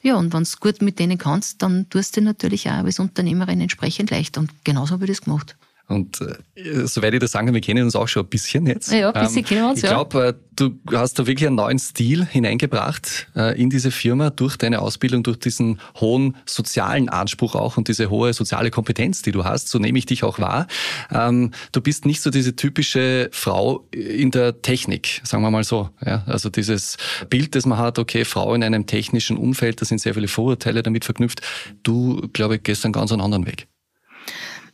Ja, 0.04 0.16
und 0.16 0.34
wenn 0.34 0.44
du 0.44 0.50
gut 0.60 0.82
mit 0.82 0.98
denen 0.98 1.18
kannst, 1.18 1.62
dann 1.62 1.88
tust 1.90 2.18
du 2.18 2.22
natürlich 2.22 2.68
auch 2.70 2.84
als 2.84 3.00
Unternehmerin 3.00 3.62
entsprechend 3.62 4.10
leicht 4.10 4.38
und 4.38 4.52
genauso 4.64 4.94
habe 4.94 5.06
ich 5.06 5.12
das 5.12 5.22
gemacht. 5.22 5.56
Und 5.92 6.22
äh, 6.22 6.86
soweit 6.86 7.14
ich 7.14 7.20
das 7.20 7.32
sagen 7.32 7.48
kann, 7.48 7.54
wir 7.54 7.62
kennen 7.62 7.84
uns 7.84 7.96
auch 7.96 8.08
schon 8.08 8.24
ein 8.24 8.30
bisschen 8.30 8.66
jetzt. 8.66 8.92
Ja, 8.92 9.12
ein 9.12 9.24
bisschen 9.24 9.40
ähm, 9.40 9.46
kennen 9.46 9.62
wir 9.62 9.70
uns, 9.70 9.84
Ich 9.84 9.90
glaube, 9.90 10.28
äh, 10.28 10.34
du 10.56 10.80
hast 10.94 11.20
da 11.20 11.28
wirklich 11.28 11.48
einen 11.48 11.56
neuen 11.56 11.80
Stil 11.80 12.26
hineingebracht 12.26 13.28
äh, 13.36 13.62
in 13.62 13.70
diese 13.70 13.92
Firma 13.92 14.30
durch 14.30 14.58
deine 14.58 14.82
Ausbildung, 14.82 15.24
durch 15.24 15.38
diesen 15.38 15.80
hohen 16.00 16.38
sozialen 16.46 17.10
Anspruch 17.10 17.56
auch 17.56 17.78
und 17.78 17.88
diese 17.88 18.10
hohe 18.10 18.34
soziale 18.34 18.72
Kompetenz, 18.72 19.22
die 19.22 19.32
du 19.32 19.44
hast. 19.44 19.70
So 19.70 19.80
nehme 19.80 19.98
ich 19.98 20.06
dich 20.06 20.24
auch 20.24 20.40
wahr. 20.40 20.68
Ähm, 21.12 21.52
du 21.72 21.82
bist 21.82 22.06
nicht 22.06 22.22
so 22.22 22.30
diese 22.30 22.56
typische 22.56 23.30
Frau 23.32 23.88
in 23.92 24.32
der 24.32 24.62
Technik, 24.62 25.22
sagen 25.24 25.44
wir 25.44 25.52
mal 25.52 25.64
so. 25.64 25.90
Ja, 26.06 26.24
also 26.26 26.50
dieses 26.50 26.98
Bild, 27.30 27.56
das 27.56 27.66
man 27.66 27.78
hat, 27.78 28.00
okay, 28.00 28.26
Frau 28.26 28.54
in 28.54 28.64
einem 28.64 28.86
technischen 28.86 29.38
Umfeld, 29.38 29.82
da 29.82 29.86
sind 29.86 30.00
sehr 30.00 30.14
viele 30.14 30.28
Vorurteile 30.28 30.84
damit 30.84 31.06
verknüpft. 31.06 31.42
Du, 31.84 32.30
glaube 32.34 32.56
ich, 32.56 32.64
gehst 32.64 32.86
einen 32.86 32.94
ganz 32.94 33.12
anderen 33.12 33.46
Weg. 33.46 33.68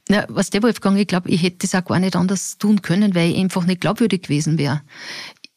Na, 0.10 0.26
was 0.30 0.50
der 0.50 0.64
Wolfgang, 0.64 0.98
ich 0.98 1.08
glaube, 1.08 1.30
ich 1.30 1.44
hätte 1.44 1.68
das 1.68 1.76
auch 1.76 1.86
gar 1.86 2.00
nicht 2.00 2.16
anders 2.16 2.58
tun 2.58 2.82
können, 2.82 3.14
weil 3.14 3.32
ich 3.32 3.38
einfach 3.38 3.66
nicht 3.66 3.82
glaubwürdig 3.82 4.24
gewesen 4.24 4.58
wäre. 4.58 4.82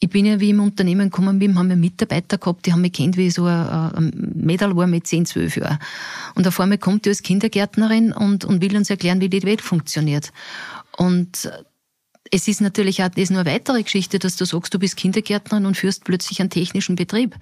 Ich 0.00 0.08
bin 0.08 0.24
ja, 0.24 0.40
wie 0.40 0.50
im 0.50 0.60
Unternehmen 0.60 1.10
gekommen 1.10 1.38
bin, 1.38 1.58
haben 1.58 1.68
wir 1.68 1.76
Mitarbeiter 1.76 2.38
gehabt, 2.38 2.64
die 2.64 2.72
haben 2.72 2.80
mich 2.80 2.94
kennt, 2.94 3.16
wie 3.16 3.26
ich 3.26 3.34
so 3.34 3.44
ein, 3.44 3.68
ein 3.68 4.32
Mädel 4.34 4.74
war 4.74 4.86
mit 4.86 5.06
10, 5.06 5.26
12 5.26 5.56
Jahren. 5.58 5.78
Und 6.34 6.48
auf 6.48 6.58
einmal 6.58 6.78
kommt 6.78 7.04
die 7.04 7.10
als 7.10 7.22
Kindergärtnerin 7.22 8.12
und, 8.12 8.44
und 8.44 8.62
will 8.62 8.76
uns 8.76 8.88
erklären, 8.88 9.20
wie 9.20 9.28
die 9.28 9.42
Welt 9.42 9.60
funktioniert. 9.60 10.32
Und 10.96 11.50
es 12.30 12.48
ist 12.48 12.60
natürlich 12.60 13.02
auch 13.02 13.08
das 13.08 13.30
nur 13.30 13.40
eine 13.40 13.50
weitere 13.50 13.82
Geschichte, 13.82 14.18
dass 14.18 14.36
du 14.36 14.46
sagst, 14.46 14.72
du 14.72 14.78
bist 14.78 14.96
Kindergärtnerin 14.96 15.66
und 15.66 15.76
führst 15.76 16.04
plötzlich 16.04 16.40
einen 16.40 16.50
technischen 16.50 16.96
Betrieb. 16.96 17.36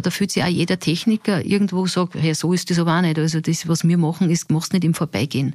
Da 0.00 0.10
fühlt 0.10 0.30
sich 0.30 0.42
auch 0.42 0.48
jeder 0.48 0.78
Techniker 0.78 1.44
irgendwo 1.44 1.86
sagt, 1.86 2.14
hey, 2.14 2.34
so 2.34 2.52
ist 2.52 2.70
das 2.70 2.78
aber 2.78 2.98
auch 2.98 3.02
nicht. 3.02 3.18
Also 3.18 3.40
das, 3.40 3.68
was 3.68 3.86
wir 3.86 3.98
machen, 3.98 4.30
ist, 4.30 4.50
mach's 4.50 4.72
nicht 4.72 4.84
im 4.84 4.94
Vorbeigehen. 4.94 5.54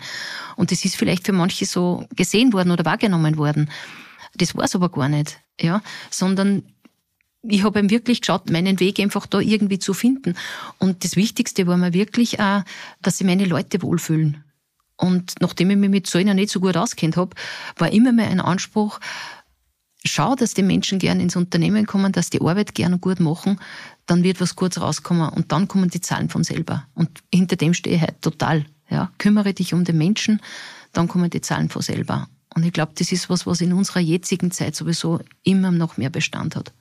Und 0.56 0.72
das 0.72 0.86
ist 0.86 0.96
vielleicht 0.96 1.26
für 1.26 1.34
manche 1.34 1.66
so 1.66 2.06
gesehen 2.16 2.54
worden 2.54 2.72
oder 2.72 2.86
wahrgenommen 2.86 3.38
worden. 3.38 3.70
Das 4.36 4.56
war's 4.56 4.76
aber 4.76 4.90
gar 4.90 5.10
nicht, 5.10 5.40
ja, 5.60 5.82
sondern 6.10 6.64
ich 7.42 7.64
habe 7.64 7.80
ihm 7.80 7.90
wirklich 7.90 8.22
geschaut, 8.22 8.50
meinen 8.50 8.80
Weg 8.80 9.00
einfach 9.00 9.26
da 9.26 9.40
irgendwie 9.40 9.80
zu 9.80 9.94
finden. 9.94 10.36
Und 10.78 11.04
das 11.04 11.16
Wichtigste 11.16 11.68
war 11.68 11.78
mir 11.78 11.94
wirklich 11.94 12.40
auch, 12.40 12.64
dass 13.02 13.18
sich 13.18 13.28
meine 13.28 13.46
Leute 13.46 13.82
wohlfühlen. 13.82 14.44
Und 14.98 15.36
nachdem 15.40 15.70
ich 15.72 15.78
mich 15.78 15.90
mit 15.90 16.08
so 16.08 16.20
einer 16.20 16.34
nicht 16.34 16.50
so 16.50 16.60
gut 16.60 16.76
auskennt 16.76 17.16
habe, 17.16 17.36
war 17.78 17.92
immer 17.92 18.12
mehr 18.12 18.28
ein 18.28 18.42
Anspruch, 18.42 19.00
schau, 20.04 20.36
dass 20.36 20.54
die 20.54 20.64
Menschen 20.64 21.00
gern 21.00 21.20
ins 21.20 21.36
Unternehmen 21.36 21.86
kommen, 21.86 22.12
dass 22.12 22.30
die 22.30 22.42
Arbeit 22.42 22.76
gern 22.76 22.94
und 22.94 23.02
gut 23.02 23.20
machen, 23.20 23.60
dann 24.10 24.24
wird 24.24 24.42
was 24.42 24.56
Gutes 24.56 24.82
rauskommen 24.82 25.30
und 25.30 25.52
dann 25.52 25.68
kommen 25.68 25.90
die 25.90 26.02
Zahlen 26.02 26.30
von 26.30 26.44
selber. 26.44 26.86
Und 26.96 27.10
hinter 27.34 27.56
dem 27.56 27.74
stehe 27.74 27.96
ich 27.96 28.02
halt 28.02 28.22
total. 28.22 28.66
Ja, 28.90 29.12
kümmere 29.20 29.54
dich 29.54 29.74
um 29.74 29.84
den 29.84 29.98
Menschen, 29.98 30.42
dann 30.94 31.08
kommen 31.08 31.30
die 31.30 31.42
Zahlen 31.42 31.70
von 31.70 31.84
selber. 31.84 32.28
Und 32.56 32.66
ich 32.66 32.74
glaube, 32.74 32.94
das 32.96 33.12
ist 33.12 33.30
was, 33.30 33.46
was 33.46 33.62
in 33.62 33.74
unserer 33.74 34.00
jetzigen 34.00 34.50
Zeit 34.50 34.76
sowieso 34.76 35.20
immer 35.44 35.70
noch 35.70 35.98
mehr 35.98 36.10
Bestand 36.10 36.56
hat. 36.56 36.74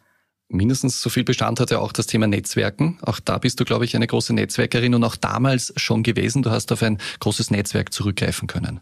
Mindestens 0.49 1.02
so 1.02 1.11
viel 1.11 1.25
Bestand 1.25 1.61
hat 1.61 1.70
ja 1.70 1.78
auch 1.78 1.92
das 1.92 2.06
Thema 2.06 2.26
Netzwerken. 2.26 2.99
Auch 3.02 3.20
da 3.20 3.37
bist 3.37 3.61
du, 3.61 3.66
glaube 3.66 3.85
ich, 3.85 3.94
eine 3.94 4.06
große 4.06 4.32
Netzwerkerin 4.32 4.94
und 4.94 5.04
auch 5.04 5.16
damals 5.16 5.75
schon 5.76 6.02
gewesen. 6.02 6.42
Du 6.42 6.50
hast 6.50 6.73
auf 6.73 6.82
ein 6.82 6.97
großes 7.20 7.50
Netzwerk 7.50 7.92
zurückgreifen 7.92 8.49
können. 8.49 8.80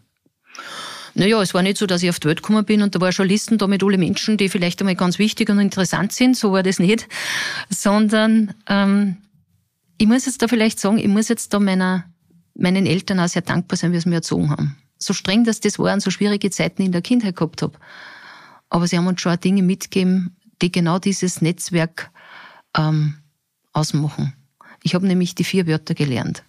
Naja, 1.17 1.41
es 1.41 1.55
war 1.55 1.63
nicht 1.63 1.79
so, 1.79 1.87
dass 1.87 2.03
ich 2.03 2.09
auf 2.11 2.19
die 2.19 2.27
Welt 2.27 2.43
gekommen 2.43 2.63
bin 2.63 2.83
und 2.83 2.93
da 2.93 3.01
war 3.01 3.11
schon 3.11 3.27
Listen 3.27 3.57
da 3.57 3.65
mit 3.65 3.83
alle 3.83 3.97
Menschen, 3.97 4.37
die 4.37 4.49
vielleicht 4.49 4.79
einmal 4.81 4.95
ganz 4.95 5.17
wichtig 5.17 5.49
und 5.49 5.57
interessant 5.57 6.11
sind. 6.11 6.37
So 6.37 6.51
war 6.51 6.61
das 6.61 6.77
nicht. 6.77 7.07
Sondern 7.71 8.53
ähm, 8.67 9.17
ich 9.97 10.05
muss 10.05 10.27
jetzt 10.27 10.43
da 10.43 10.47
vielleicht 10.47 10.79
sagen, 10.79 10.99
ich 10.99 11.07
muss 11.07 11.27
jetzt 11.27 11.55
da 11.55 11.59
meiner, 11.59 12.05
meinen 12.53 12.85
Eltern 12.85 13.19
auch 13.19 13.27
sehr 13.27 13.41
dankbar 13.41 13.77
sein, 13.77 13.93
wie 13.93 13.99
sie 13.99 14.09
mir 14.09 14.17
erzogen 14.17 14.51
haben. 14.51 14.77
So 14.99 15.13
streng, 15.13 15.43
dass 15.43 15.59
das 15.59 15.79
waren, 15.79 16.01
so 16.01 16.11
schwierige 16.11 16.51
Zeiten 16.51 16.83
in 16.83 16.91
der 16.91 17.01
Kindheit 17.01 17.35
gehabt 17.35 17.63
habe. 17.63 17.79
Aber 18.69 18.85
sie 18.85 18.95
haben 18.95 19.07
uns 19.07 19.19
schon 19.19 19.31
auch 19.31 19.37
Dinge 19.37 19.63
mitgegeben, 19.63 20.35
die 20.61 20.71
genau 20.71 20.99
dieses 20.99 21.41
Netzwerk 21.41 22.11
ähm, 22.77 23.15
ausmachen. 23.73 24.33
Ich 24.83 24.93
habe 24.93 25.07
nämlich 25.07 25.33
die 25.33 25.45
vier 25.45 25.65
Wörter 25.65 25.95
gelernt. 25.95 26.43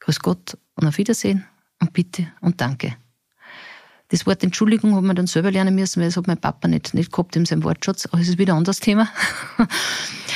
Grüß 0.00 0.20
Gott 0.20 0.58
und 0.74 0.86
auf 0.86 0.98
Wiedersehen 0.98 1.46
und 1.80 1.94
bitte 1.94 2.28
und 2.42 2.60
danke. 2.60 2.94
Das 4.10 4.26
Wort 4.26 4.42
Entschuldigung 4.42 4.96
hat 4.96 5.02
man 5.02 5.16
dann 5.16 5.26
selber 5.26 5.50
lernen 5.50 5.74
müssen, 5.74 6.00
weil 6.00 6.08
das 6.08 6.16
hat 6.16 6.26
mein 6.26 6.40
Papa 6.40 6.66
nicht, 6.66 6.94
nicht 6.94 7.12
gehabt 7.12 7.36
in 7.36 7.44
seinem 7.44 7.64
Wortschatz. 7.64 8.06
Aber 8.06 8.20
es 8.20 8.28
ist 8.28 8.38
wieder 8.38 8.54
ein 8.54 8.58
anderes 8.58 8.80
Thema. 8.80 9.08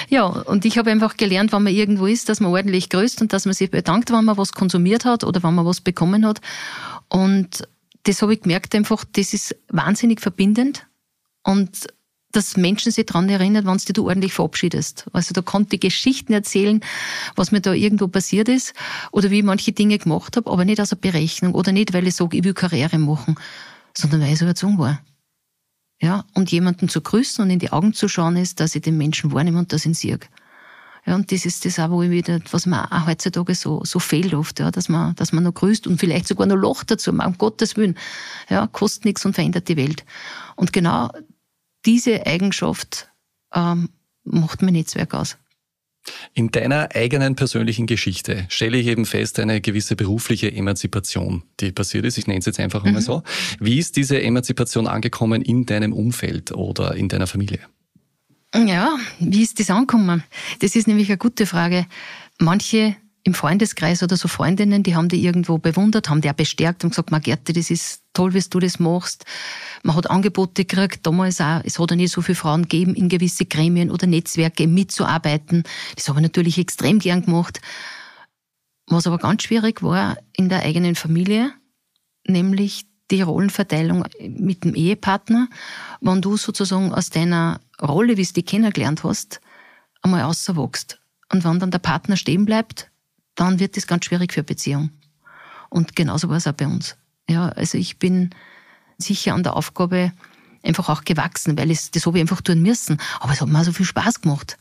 ja, 0.09 0.25
und 0.25 0.67
ich 0.67 0.77
habe 0.77 0.91
einfach 0.91 1.17
gelernt, 1.17 1.53
wenn 1.53 1.63
man 1.63 1.73
irgendwo 1.73 2.07
ist, 2.07 2.29
dass 2.29 2.41
man 2.41 2.53
ordentlich 2.53 2.91
grüßt 2.91 3.23
und 3.23 3.33
dass 3.33 3.47
man 3.47 3.55
sich 3.55 3.71
bedankt, 3.71 4.13
wenn 4.13 4.25
man 4.27 4.37
was 4.37 4.53
konsumiert 4.53 5.07
hat 5.07 5.25
oder 5.25 5.43
wenn 5.43 5.55
man 5.55 5.65
was 5.65 5.81
bekommen 5.81 6.27
hat. 6.27 6.43
Und 7.09 7.67
das 8.03 8.21
habe 8.21 8.35
ich 8.35 8.43
gemerkt 8.43 8.75
einfach, 8.75 9.05
das 9.11 9.33
ist 9.33 9.57
wahnsinnig 9.69 10.21
verbindend 10.21 10.87
und 11.45 11.87
dass 12.33 12.57
Menschen 12.57 12.91
sich 12.91 13.07
daran 13.07 13.29
erinnern, 13.29 13.67
wenn 13.67 13.77
du 13.77 13.93
dich 13.93 13.99
ordentlich 14.03 14.33
verabschiedest. 14.33 15.07
Also 15.13 15.33
da 15.33 15.43
konnte 15.43 15.77
ich 15.77 15.81
Geschichten 15.81 16.33
erzählen, 16.33 16.81
was 17.37 17.53
mir 17.53 17.61
da 17.61 17.73
irgendwo 17.73 18.09
passiert 18.09 18.49
ist 18.49 18.75
oder 19.13 19.31
wie 19.31 19.39
ich 19.39 19.45
manche 19.45 19.73
Dinge 19.73 19.99
gemacht 19.99 20.37
habe, 20.37 20.51
aber 20.51 20.65
nicht 20.65 20.81
aus 20.81 20.93
einer 20.93 21.01
Berechnung 21.01 21.55
oder 21.55 21.73
nicht, 21.73 21.93
weil 21.93 22.07
ich 22.07 22.17
sage, 22.17 22.37
ich 22.39 22.45
will 22.45 22.55
Karriere 22.55 22.99
machen, 22.99 23.37
sondern 23.97 24.23
weil 24.23 24.33
ich 24.33 24.39
so 24.39 24.47
erzogen 24.47 24.79
war. 24.79 25.01
Ja, 26.01 26.25
und 26.35 26.51
jemanden 26.51 26.89
zu 26.89 27.01
grüßen 27.01 27.45
und 27.45 27.51
in 27.51 27.61
die 27.61 27.71
Augen 27.71 27.93
zu 27.93 28.09
schauen 28.09 28.37
ist, 28.37 28.59
dass 28.59 28.75
ich 28.75 28.83
den 28.83 28.97
Menschen 28.99 29.33
wahrnehme 29.33 29.61
und 29.61 29.73
das 29.73 29.87
ihn 29.87 29.95
sehe. 29.95 30.19
Ja, 31.07 31.17
und 31.17 31.33
das 31.33 31.47
ist 31.47 31.65
das 31.65 31.79
auch, 31.81 31.91
wo 31.91 32.03
ich 32.03 32.11
wieder, 32.11 32.41
was 32.51 32.67
mir 32.67 32.91
auch 32.93 33.07
heutzutage 33.07 33.55
so, 33.55 33.83
so 33.85 33.99
fehlt 33.99 34.35
oft, 34.35 34.61
ja, 34.61 34.71
dass 34.71 34.89
man, 34.89 35.15
dass 35.17 35.33
man 35.33 35.45
noch 35.45 35.55
grüßt 35.55 35.87
und 35.87 35.99
vielleicht 35.99 36.29
sogar 36.29 36.47
noch 36.47 36.57
lacht 36.57 36.91
dazu, 36.91 37.11
um 37.11 37.39
Gottes 37.39 37.77
Willen. 37.77 37.97
Ja, 38.49 38.69
kostet 38.69 39.05
nichts 39.05 39.25
und 39.25 39.35
verändert 39.35 39.69
die 39.69 39.77
Welt. 39.77 40.05
Und 40.55 40.73
genau 40.73 41.11
diese 41.85 42.27
Eigenschaft 42.27 43.11
ähm, 43.55 43.91
macht 44.25 44.63
mein 44.63 44.75
Netzwerk 44.75 45.15
aus. 45.15 45.37
In 46.35 46.51
deiner 46.51 46.89
eigenen 46.95 47.37
persönlichen 47.37 47.87
Geschichte 47.87 48.47
stelle 48.49 48.77
ich 48.77 48.89
eben 48.89 49.07
fest, 49.07 49.39
eine 49.39 49.61
gewisse 49.61 49.95
berufliche 49.95 50.51
Emanzipation, 50.51 51.45
die 51.61 51.71
passiert 51.71 52.05
ist. 52.05 52.19
Ich 52.19 52.27
nenne 52.27 52.41
es 52.41 52.47
jetzt 52.47 52.59
einfach 52.59 52.85
mhm. 52.85 52.95
mal 52.95 53.03
so. 53.03 53.23
Wie 53.61 53.79
ist 53.79 53.97
diese 53.97 54.21
Emanzipation 54.21 54.89
angekommen 54.89 55.43
in 55.43 55.65
deinem 55.65 55.93
Umfeld 55.93 56.53
oder 56.53 56.97
in 56.97 57.09
deiner 57.09 57.29
Familie? 57.29 57.61
Ja, 58.55 58.97
wie 59.19 59.43
ist 59.43 59.61
das 59.61 59.71
angekommen? 59.71 60.25
Das 60.59 60.77
ist 60.77 60.87
nämlich 60.89 61.09
eine 61.09 61.19
gute 61.19 61.47
Frage. 61.47 61.87
Manche 62.39 62.97
im 63.25 63.35
Freundeskreis 63.35 64.03
oder 64.03 64.17
so 64.17 64.27
Freundinnen, 64.27 64.83
die 64.83 64.97
haben 64.97 65.09
die 65.09 65.25
irgendwo 65.25 65.59
bewundert, 65.59 66.09
haben 66.09 66.21
die 66.21 66.31
auch 66.31 66.35
bestärkt 66.35 66.83
und 66.83 66.91
gesagt, 66.91 67.13
Margerte, 67.13 67.53
das 67.53 67.71
ist 67.71 68.03
toll, 68.15 68.35
wie 68.35 68.41
du 68.41 68.59
das 68.59 68.81
machst. 68.81 69.25
Man 69.85 69.95
hat 69.95 70.11
Angebote 70.11 70.65
gekriegt, 70.65 71.07
damals 71.07 71.41
auch, 71.41 71.61
es 71.65 71.79
hat 71.79 71.91
ja 71.91 71.97
nicht 71.97 72.13
so 72.13 72.21
viele 72.21 72.37
Frauen 72.37 72.63
gegeben, 72.63 72.95
in 72.95 73.09
gewisse 73.09 73.47
Gremien 73.47 73.91
oder 73.91 74.07
Netzwerke 74.07 74.67
mitzuarbeiten. 74.67 75.63
Das 75.95 76.09
habe 76.09 76.19
ich 76.19 76.23
natürlich 76.23 76.59
extrem 76.59 76.99
gern 76.99 77.25
gemacht. 77.25 77.61
Was 78.87 79.07
aber 79.07 79.19
ganz 79.19 79.45
schwierig 79.45 79.83
war 79.83 80.19
in 80.37 80.49
der 80.49 80.63
eigenen 80.63 80.97
Familie, 80.97 81.53
nämlich 82.27 82.87
die 83.13 83.23
Rollenverteilung 83.23 84.05
mit 84.21 84.65
dem 84.65 84.75
Ehepartner, 84.75 85.49
wenn 86.01 86.23
du 86.23 86.37
sozusagen 86.37 86.93
aus 86.93 87.11
deiner 87.11 87.61
Rolle, 87.81 88.17
wie 88.17 88.25
du 88.25 88.33
die 88.33 88.43
kennengelernt 88.43 89.05
hast, 89.05 89.41
einmal 90.01 90.23
außerwachst. 90.23 91.01
Und 91.31 91.45
wenn 91.45 91.61
dann 91.61 91.71
der 91.71 91.79
Partner 91.79 92.17
stehen 92.17 92.45
bleibt, 92.45 92.92
dann 93.35 93.59
wird 93.59 93.77
das 93.77 93.87
ganz 93.87 94.05
schwierig 94.05 94.33
für 94.33 94.43
Beziehung. 94.43 94.91
Und 95.71 95.97
genauso 95.97 96.29
war 96.29 96.37
es 96.37 96.47
auch 96.47 96.53
bei 96.53 96.67
uns. 96.67 96.97
Ja, 97.29 97.49
also 97.49 97.79
ich 97.79 97.99
bin 97.99 98.31
sicher 98.99 99.35
an 99.35 99.43
der 99.43 99.57
Aufgabe 99.57 100.13
einfach 100.63 100.89
auch 100.89 101.05
gewachsen, 101.05 101.59
weil 101.59 101.71
ich, 101.71 101.91
das 101.91 102.07
habe 102.07 102.19
ich 102.19 102.23
einfach 102.23 102.41
tun 102.41 102.63
müssen. 102.63 102.99
Aber 103.21 103.33
es 103.33 103.41
hat 103.41 103.49
mir 103.49 103.61
auch 103.61 103.65
so 103.65 103.73
viel 103.73 103.87
Spaß 103.87 104.21
gemacht. 104.21 104.59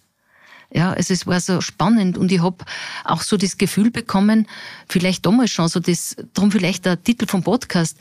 Ja, 0.73 0.93
also 0.93 1.13
es 1.13 1.27
war 1.27 1.39
so 1.41 1.59
spannend 1.59 2.17
und 2.17 2.31
ich 2.31 2.41
habe 2.41 2.63
auch 3.03 3.21
so 3.23 3.35
das 3.35 3.57
Gefühl 3.57 3.91
bekommen, 3.91 4.47
vielleicht 4.87 5.25
damals 5.25 5.51
schon 5.51 5.67
so 5.67 5.81
das, 5.81 6.15
darum 6.33 6.49
vielleicht 6.49 6.85
der 6.85 7.03
Titel 7.03 7.27
vom 7.27 7.43
Podcast, 7.43 7.97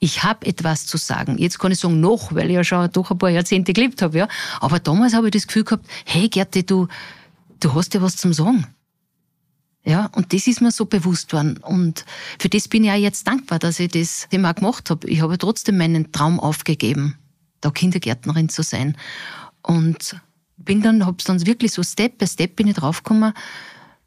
ich 0.00 0.24
habe 0.24 0.44
etwas 0.44 0.86
zu 0.86 0.96
sagen. 0.96 1.38
Jetzt 1.38 1.60
kann 1.60 1.70
ich 1.70 1.78
sagen 1.78 2.00
noch, 2.00 2.34
weil 2.34 2.50
ich 2.50 2.56
ja 2.56 2.64
schon 2.64 2.90
doch 2.90 3.12
ein 3.12 3.18
paar 3.18 3.30
Jahrzehnte 3.30 3.72
gelebt 3.72 4.02
habe, 4.02 4.18
ja. 4.18 4.28
Aber 4.60 4.80
damals 4.80 5.14
habe 5.14 5.28
ich 5.28 5.32
das 5.32 5.46
Gefühl 5.46 5.64
gehabt, 5.64 5.86
hey 6.04 6.28
Gerti, 6.28 6.66
du, 6.66 6.88
du 7.60 7.74
hast 7.74 7.94
ja 7.94 8.02
was 8.02 8.16
zum 8.16 8.32
Sagen. 8.32 8.66
Ja, 9.86 10.06
und 10.14 10.32
das 10.32 10.46
ist 10.46 10.62
mir 10.62 10.70
so 10.70 10.86
bewusst 10.86 11.32
worden. 11.34 11.58
Und 11.58 12.06
für 12.38 12.48
das 12.48 12.68
bin 12.68 12.84
ich 12.84 12.90
auch 12.90 12.96
jetzt 12.96 13.26
dankbar, 13.26 13.58
dass 13.58 13.78
ich 13.80 13.90
das 13.90 14.26
immer 14.30 14.54
gemacht 14.54 14.88
habe. 14.88 15.06
Ich 15.08 15.20
habe 15.20 15.36
trotzdem 15.36 15.76
meinen 15.76 16.10
Traum 16.10 16.40
aufgegeben, 16.40 17.18
da 17.60 17.70
Kindergärtnerin 17.70 18.48
zu 18.48 18.62
sein. 18.62 18.96
Und 19.62 20.16
bin 20.56 20.80
dann, 20.80 21.04
hab's 21.04 21.24
dann 21.24 21.44
wirklich 21.46 21.72
so 21.72 21.82
Step 21.82 22.16
by 22.16 22.26
Step 22.26 22.56
bin 22.56 22.68
ich 22.68 22.76
draufgekommen, 22.76 23.34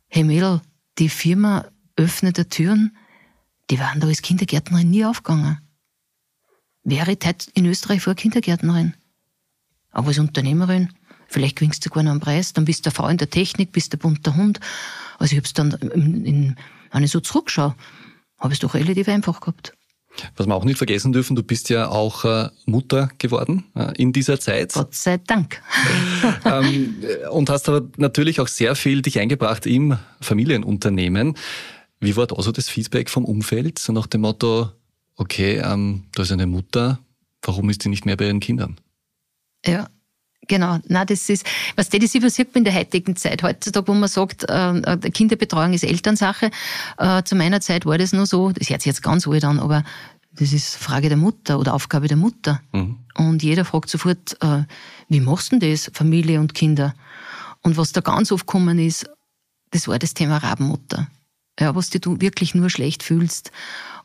hey 0.07 0.23
Mädel, 0.23 0.61
die 0.97 1.09
Firma 1.09 1.65
öffnet 1.95 2.37
die 2.37 2.45
Türen, 2.45 2.97
die 3.69 3.79
waren 3.79 3.99
da 3.99 4.07
als 4.07 4.23
Kindergärtnerin 4.23 4.89
nie 4.89 5.05
aufgegangen. 5.05 5.59
Wäre 6.83 7.11
ich 7.11 7.19
heute 7.23 7.51
in 7.53 7.65
Österreich 7.65 8.01
vor 8.01 8.15
Kindergärtnerin. 8.15 8.95
Aber 9.91 10.07
als 10.07 10.19
Unternehmerin, 10.19 10.89
vielleicht 11.27 11.57
gewinnst 11.57 11.85
du 11.85 11.89
sogar 11.89 12.03
noch 12.03 12.11
einen 12.11 12.19
Preis, 12.19 12.53
dann 12.53 12.65
bist 12.65 12.85
du 12.85 12.89
eine 12.89 12.95
Frau 12.95 13.07
in 13.09 13.17
der 13.17 13.29
Technik, 13.29 13.73
bist 13.73 13.93
du 13.93 13.97
ein 13.97 13.99
bunter 13.99 14.35
Hund 14.35 14.59
also 15.17 15.33
ich 15.33 15.37
habe 15.37 15.45
es 15.45 15.53
dann, 15.53 15.71
in, 15.71 16.25
in, 16.25 16.55
wenn 16.91 17.03
ich 17.03 17.11
so 17.11 17.19
zurückschaue, 17.19 17.75
habe 18.39 18.53
ich 18.53 18.57
es 18.57 18.59
doch 18.59 18.73
relativ 18.73 19.07
einfach 19.07 19.39
gehabt. 19.39 19.73
Was 20.35 20.47
wir 20.47 20.55
auch 20.55 20.65
nicht 20.65 20.77
vergessen 20.77 21.13
dürfen, 21.13 21.35
du 21.35 21.43
bist 21.43 21.69
ja 21.69 21.89
auch 21.89 22.25
äh, 22.25 22.49
Mutter 22.65 23.09
geworden 23.17 23.65
äh, 23.75 23.93
in 23.97 24.13
dieser 24.13 24.39
Zeit. 24.39 24.73
Gott 24.73 24.95
sei 24.95 25.17
Dank. 25.17 25.61
ähm, 26.45 26.95
und 27.29 27.49
hast 27.49 27.69
aber 27.69 27.87
natürlich 27.97 28.39
auch 28.39 28.47
sehr 28.47 28.75
viel 28.75 29.01
dich 29.01 29.19
eingebracht 29.19 29.65
im 29.65 29.97
Familienunternehmen. 30.21 31.35
Wie 31.99 32.15
war 32.15 32.27
da 32.27 32.41
so 32.41 32.51
das 32.51 32.69
Feedback 32.69 33.09
vom 33.09 33.25
Umfeld? 33.25 33.79
So 33.79 33.93
nach 33.93 34.07
dem 34.07 34.21
Motto, 34.21 34.71
okay, 35.15 35.61
ähm, 35.63 36.05
da 36.15 36.23
ist 36.23 36.31
eine 36.31 36.47
Mutter, 36.47 36.99
warum 37.41 37.69
ist 37.69 37.83
die 37.83 37.89
nicht 37.89 38.05
mehr 38.05 38.17
bei 38.17 38.25
ihren 38.25 38.39
Kindern? 38.39 38.79
Ja, 39.65 39.87
Genau, 40.47 40.79
na 40.87 41.03
das 41.03 41.29
ist, 41.29 41.45
was 41.75 41.89
das 41.89 42.15
übersieht 42.15 42.53
man 42.53 42.59
in 42.59 42.63
der 42.65 42.75
heutigen 42.75 43.15
Zeit. 43.15 43.43
Heutzutage, 43.43 43.87
wo 43.87 43.93
man 43.93 44.07
sagt, 44.07 44.45
äh, 44.49 44.97
Kinderbetreuung 45.11 45.73
ist 45.73 45.83
Elternsache. 45.83 46.51
Äh, 46.97 47.23
zu 47.23 47.35
meiner 47.35 47.59
Zeit 47.59 47.85
war 47.85 47.97
das 47.97 48.13
nur 48.13 48.25
so, 48.25 48.51
das 48.51 48.69
hört 48.69 48.81
sich 48.81 48.87
jetzt 48.87 49.03
ganz 49.03 49.27
alt 49.27 49.43
an, 49.43 49.59
aber 49.59 49.83
das 50.31 50.53
ist 50.53 50.75
Frage 50.75 51.09
der 51.09 51.17
Mutter 51.17 51.59
oder 51.59 51.73
Aufgabe 51.73 52.07
der 52.07 52.17
Mutter. 52.17 52.61
Mhm. 52.71 52.97
Und 53.15 53.43
jeder 53.43 53.65
fragt 53.65 53.89
sofort, 53.89 54.37
äh, 54.41 54.63
wie 55.09 55.19
machst 55.19 55.51
du 55.51 55.59
denn 55.59 55.71
das, 55.71 55.91
Familie 55.93 56.39
und 56.39 56.53
Kinder? 56.53 56.93
Und 57.61 57.75
was 57.75 57.91
da 57.91 58.01
ganz 58.01 58.31
oft 58.31 58.45
gekommen 58.45 58.79
ist, 58.79 59.09
das 59.71 59.87
war 59.87 59.99
das 59.99 60.13
Thema 60.13 60.37
Rabenmutter. 60.37 61.07
ja, 61.59 61.75
was 61.75 61.89
du 61.89 62.21
wirklich 62.21 62.55
nur 62.55 62.69
schlecht 62.69 63.03
fühlst. 63.03 63.51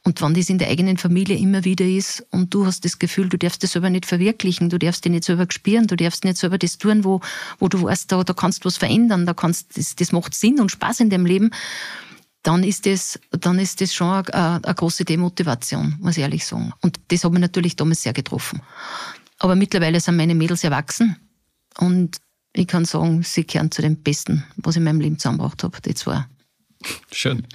Und 0.05 0.21
wenn 0.21 0.35
das 0.35 0.51
in 0.51 0.59
der 0.59 0.69
eigenen 0.69 0.97
Familie 0.97 1.37
immer 1.37 1.65
wieder 1.65 1.85
ist 1.87 2.27
und 2.31 2.53
du 2.53 2.67
hast 2.67 2.85
das 2.85 2.99
Gefühl, 2.99 3.29
du 3.29 3.39
darfst 3.39 3.63
das 3.63 3.73
selber 3.73 3.89
nicht 3.89 4.05
verwirklichen, 4.05 4.69
du 4.69 4.79
darfst 4.79 5.05
dich 5.05 5.13
nicht 5.13 5.25
selber 5.25 5.47
spüren, 5.49 5.87
du 5.87 5.95
darfst 5.95 6.25
nicht 6.25 6.39
selber 6.39 6.59
das 6.59 6.79
tun, 6.79 7.05
wo, 7.05 7.21
wo 7.61 7.69
du 7.69 7.83
weißt, 7.83 8.11
da, 8.11 8.25
da 8.25 8.33
kannst 8.33 8.65
du 8.65 8.67
was 8.67 8.79
verändern, 8.79 9.27
da 9.27 9.35
kannst, 9.35 9.77
das, 9.77 9.95
das 9.95 10.11
macht 10.11 10.35
Sinn 10.35 10.61
und 10.61 10.73
Spaß 10.73 11.01
in 11.01 11.11
deinem 11.11 11.27
Leben, 11.27 11.51
dann 12.43 12.65
ist 12.65 12.87
das, 12.87 13.21
dann 13.31 13.61
ist 13.61 13.81
das 13.81 13.95
schon 13.95 14.09
eine, 14.09 14.61
eine 14.65 14.75
große 14.75 15.05
Demotivation, 15.05 15.97
muss 16.01 16.17
ich 16.17 16.23
ehrlich 16.25 16.45
sagen. 16.45 16.73
Und 16.81 16.99
das 17.09 17.23
hat 17.23 17.31
mich 17.31 17.41
natürlich 17.41 17.77
damals 17.77 18.03
sehr 18.03 18.13
getroffen. 18.13 18.61
Aber 19.39 19.55
mittlerweile 19.55 20.01
sind 20.01 20.17
meine 20.17 20.35
Mädels 20.35 20.65
erwachsen 20.65 21.17
und 21.79 22.17
ich 22.55 22.67
kann 22.67 22.85
sagen, 22.85 23.23
sie 23.23 23.47
gehören 23.47 23.71
zu 23.71 23.83
den 23.83 24.03
Besten, 24.03 24.45
was 24.57 24.75
ich 24.75 24.79
in 24.79 24.85
meinem 24.85 25.01
Leben 25.01 25.19
zusammengebracht 25.19 25.63
habe, 25.63 25.81
die 25.81 25.95
zwei. 25.95 26.27
Schön. 27.13 27.47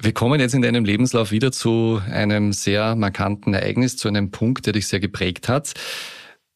Wir 0.00 0.12
kommen 0.12 0.40
jetzt 0.40 0.54
in 0.54 0.62
deinem 0.62 0.84
Lebenslauf 0.84 1.30
wieder 1.30 1.52
zu 1.52 2.00
einem 2.10 2.52
sehr 2.52 2.96
markanten 2.96 3.54
Ereignis, 3.54 3.96
zu 3.96 4.08
einem 4.08 4.30
Punkt, 4.30 4.66
der 4.66 4.72
dich 4.72 4.88
sehr 4.88 5.00
geprägt 5.00 5.48
hat. 5.48 5.72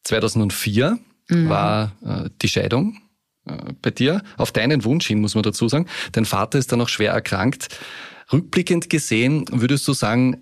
2004 0.03 0.99
mhm. 1.29 1.49
war 1.49 1.91
äh, 2.05 2.29
die 2.41 2.49
Scheidung 2.49 2.99
äh, 3.45 3.73
bei 3.81 3.91
dir, 3.91 4.21
auf 4.37 4.51
deinen 4.51 4.83
Wunsch 4.83 5.07
hin, 5.07 5.19
muss 5.19 5.35
man 5.35 5.43
dazu 5.43 5.67
sagen. 5.67 5.87
Dein 6.13 6.25
Vater 6.25 6.57
ist 6.57 6.71
dann 6.71 6.79
noch 6.79 6.89
schwer 6.89 7.11
erkrankt. 7.11 7.67
Rückblickend 8.31 8.89
gesehen, 8.89 9.45
würdest 9.51 9.87
du 9.87 9.93
sagen, 9.93 10.41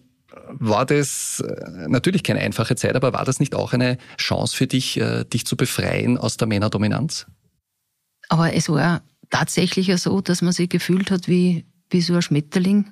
war 0.50 0.86
das 0.86 1.40
äh, 1.40 1.88
natürlich 1.88 2.24
keine 2.24 2.42
einfache 2.42 2.76
Zeit, 2.76 2.96
aber 2.96 3.14
war 3.14 3.26
das 3.26 3.40
nicht 3.40 3.56
auch 3.56 3.74
eine 3.74 3.98
Chance 4.18 4.56
für 4.56 4.68
dich, 4.68 5.00
äh, 5.00 5.24
dich 5.26 5.46
zu 5.46 5.56
befreien 5.56 6.18
aus 6.18 6.38
der 6.38 6.48
Männerdominanz? 6.48 7.28
Aber 8.30 8.54
es 8.54 8.70
war 8.70 9.04
tatsächlich 9.30 9.96
so, 10.02 10.22
dass 10.22 10.42
man 10.42 10.54
sich 10.54 10.70
gefühlt 10.70 11.12
hat 11.12 11.28
wie, 11.28 11.66
wie 11.90 12.02
so 12.02 12.16
ein 12.16 12.22
Schmetterling, 12.22 12.92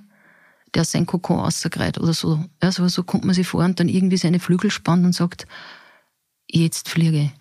der 0.74 0.86
sein 0.86 1.06
Kokon 1.06 1.40
rausgreift 1.40 2.00
oder 2.00 2.14
so. 2.14 2.44
Also 2.60 2.88
so 2.88 3.04
kommt 3.04 3.26
man 3.26 3.36
sich 3.36 3.48
vor 3.48 3.64
und 3.64 3.80
dann 3.80 3.90
irgendwie 3.90 4.18
seine 4.18 4.40
Flügel 4.40 4.72
spannt 4.72 5.06
und 5.06 5.14
sagt, 5.14 5.46
jetzt 6.50 6.90
fliege. 6.90 7.32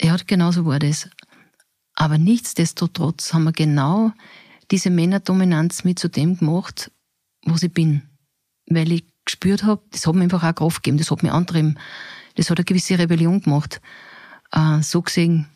Ja, 0.00 0.16
genauso 0.26 0.66
war 0.66 0.78
das. 0.78 1.08
Aber 1.94 2.18
nichtsdestotrotz 2.18 3.32
haben 3.32 3.44
wir 3.44 3.52
genau 3.52 4.12
diese 4.70 4.90
Männerdominanz 4.90 5.84
mit 5.84 5.98
zu 5.98 6.08
dem 6.08 6.38
gemacht, 6.38 6.90
wo 7.44 7.54
ich 7.54 7.72
bin. 7.72 8.02
Weil 8.66 8.90
ich 8.92 9.04
gespürt 9.24 9.64
habe, 9.64 9.82
das 9.90 10.06
hat 10.06 10.14
mir 10.14 10.24
einfach 10.24 10.42
auch 10.42 10.54
Kraft 10.54 10.82
gegeben, 10.82 10.98
das 10.98 11.10
hat 11.10 11.22
mir 11.22 11.32
antrieben. 11.32 11.78
Das 12.36 12.48
hat 12.50 12.58
eine 12.58 12.64
gewisse 12.64 12.98
Rebellion 12.98 13.42
gemacht. 13.42 13.80
Äh, 14.52 14.82
so 14.82 15.02
gesehen, 15.02 15.46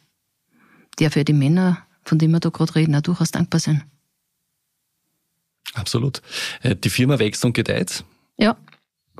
der 0.98 1.10
für 1.10 1.24
die 1.24 1.32
Männer, 1.32 1.78
von 2.04 2.18
denen 2.18 2.32
wir 2.32 2.40
da 2.40 2.50
gerade 2.50 2.74
reden, 2.74 2.94
auch 2.94 3.02
durchaus 3.02 3.30
dankbar 3.30 3.60
sein. 3.60 3.84
Absolut. 5.74 6.22
Äh, 6.62 6.76
die 6.76 6.90
Firma 6.90 7.18
wächst 7.18 7.44
und 7.44 7.52
gedeiht. 7.52 8.04
Ja. 8.36 8.56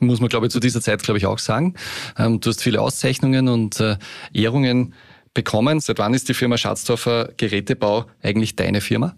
Muss 0.01 0.21
man, 0.21 0.29
glaube 0.29 0.47
ich, 0.47 0.53
zu 0.53 0.61
dieser 0.61 0.81
Zeit, 0.81 1.03
glaube 1.03 1.19
ich, 1.19 1.27
auch 1.27 1.39
sagen. 1.39 1.75
Ähm, 2.19 2.41
du 2.41 2.51
hast 2.51 2.63
viele 2.63 2.81
Auszeichnungen 2.81 3.49
und 3.49 3.81
äh, 3.81 3.97
Ehrungen 4.33 4.95
bekommen. 5.35 5.81
Seit 5.81 5.99
wann 5.99 6.15
ist 6.15 6.29
die 6.29 6.35
Firma 6.35 6.59
Schatzdorfer 6.59 7.31
Gerätebau 7.37 8.07
eigentlich 8.23 8.57
deine 8.57 8.81
Firma? 8.81 9.17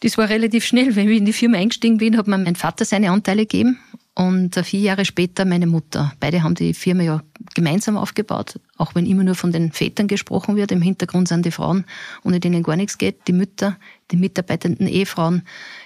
Das 0.00 0.16
war 0.16 0.28
relativ 0.28 0.64
schnell. 0.64 0.94
Wenn 0.94 1.10
ich 1.10 1.18
in 1.18 1.24
die 1.24 1.32
Firma 1.32 1.58
eingestiegen 1.58 1.98
bin, 1.98 2.16
hat 2.16 2.28
mir 2.28 2.38
mein 2.38 2.56
Vater 2.56 2.84
seine 2.84 3.10
Anteile 3.10 3.42
gegeben 3.42 3.78
und 4.14 4.54
vier 4.64 4.80
Jahre 4.80 5.04
später 5.04 5.44
meine 5.44 5.66
Mutter. 5.66 6.12
Beide 6.20 6.42
haben 6.42 6.54
die 6.54 6.74
Firma 6.74 7.02
ja 7.02 7.22
gemeinsam 7.54 7.96
aufgebaut, 7.96 8.60
auch 8.76 8.94
wenn 8.94 9.06
immer 9.06 9.24
nur 9.24 9.34
von 9.34 9.52
den 9.52 9.72
Vätern 9.72 10.08
gesprochen 10.08 10.56
wird. 10.56 10.72
Im 10.72 10.82
Hintergrund 10.82 11.28
sind 11.28 11.46
die 11.46 11.50
Frauen, 11.50 11.84
ohne 12.24 12.40
denen 12.40 12.62
gar 12.62 12.76
nichts 12.76 12.98
geht, 12.98 13.28
die 13.28 13.32
Mütter, 13.32 13.76
die 14.10 14.16
mitarbeitenden 14.16 14.86
Ehefrauen. 14.86 15.42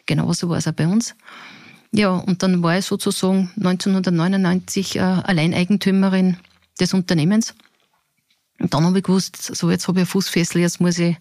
Genauso 0.06 0.48
war 0.48 0.58
es 0.58 0.68
auch 0.68 0.72
bei 0.72 0.86
uns. 0.86 1.14
Ja, 1.90 2.10
und 2.10 2.42
dann 2.42 2.62
war 2.62 2.78
ich 2.78 2.86
sozusagen 2.86 3.50
1999 3.56 4.96
äh, 4.96 5.00
Alleineigentümerin 5.00 6.38
des 6.80 6.94
Unternehmens. 6.94 7.54
Und 8.58 8.72
dann 8.72 8.84
habe 8.84 8.98
ich 8.98 9.04
gewusst, 9.04 9.36
so 9.36 9.70
jetzt 9.70 9.88
habe 9.88 10.00
ich 10.00 10.04
ein 10.04 10.08
Fußfessel, 10.08 10.62
jetzt 10.62 10.80
muss 10.80 10.98
ich, 10.98 11.16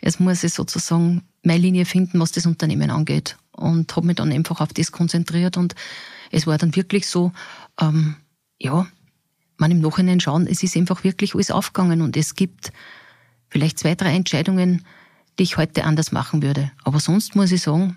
jetzt 0.00 0.20
muss 0.20 0.44
ich 0.44 0.52
sozusagen 0.52 1.22
meine 1.42 1.60
Linie 1.60 1.84
finden, 1.84 2.20
was 2.20 2.32
das 2.32 2.46
Unternehmen 2.46 2.90
angeht. 2.90 3.36
Und 3.52 3.94
habe 3.96 4.06
mich 4.06 4.16
dann 4.16 4.32
einfach 4.32 4.60
auf 4.60 4.72
das 4.72 4.92
konzentriert. 4.92 5.56
Und 5.56 5.74
es 6.30 6.46
war 6.46 6.58
dann 6.58 6.76
wirklich 6.76 7.06
so, 7.06 7.32
ähm, 7.80 8.16
ja, 8.58 8.86
man 9.56 9.70
im 9.70 9.80
Nachhinein 9.80 10.20
schauen, 10.20 10.46
es 10.46 10.62
ist 10.62 10.76
einfach 10.76 11.04
wirklich 11.04 11.34
alles 11.34 11.50
aufgegangen. 11.50 12.02
Und 12.02 12.16
es 12.16 12.34
gibt 12.34 12.72
vielleicht 13.48 13.78
zwei, 13.78 13.94
drei 13.94 14.14
Entscheidungen, 14.14 14.84
die 15.38 15.44
ich 15.44 15.56
heute 15.56 15.84
anders 15.84 16.12
machen 16.12 16.42
würde. 16.42 16.70
Aber 16.84 17.00
sonst 17.00 17.36
muss 17.36 17.52
ich 17.52 17.62
sagen, 17.62 17.96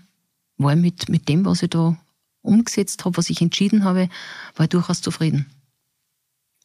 war 0.58 0.74
ich 0.74 0.80
mit, 0.80 1.10
mit 1.10 1.28
dem, 1.28 1.46
was 1.46 1.64
ich 1.64 1.70
da 1.70 1.98
umgesetzt 2.42 3.06
habe, 3.06 3.18
was 3.18 3.30
ich 3.30 3.42
entschieden 3.42 3.84
habe, 3.84 4.10
war 4.56 4.66
ich 4.66 4.70
durchaus 4.70 5.02
zufrieden. 5.02 5.48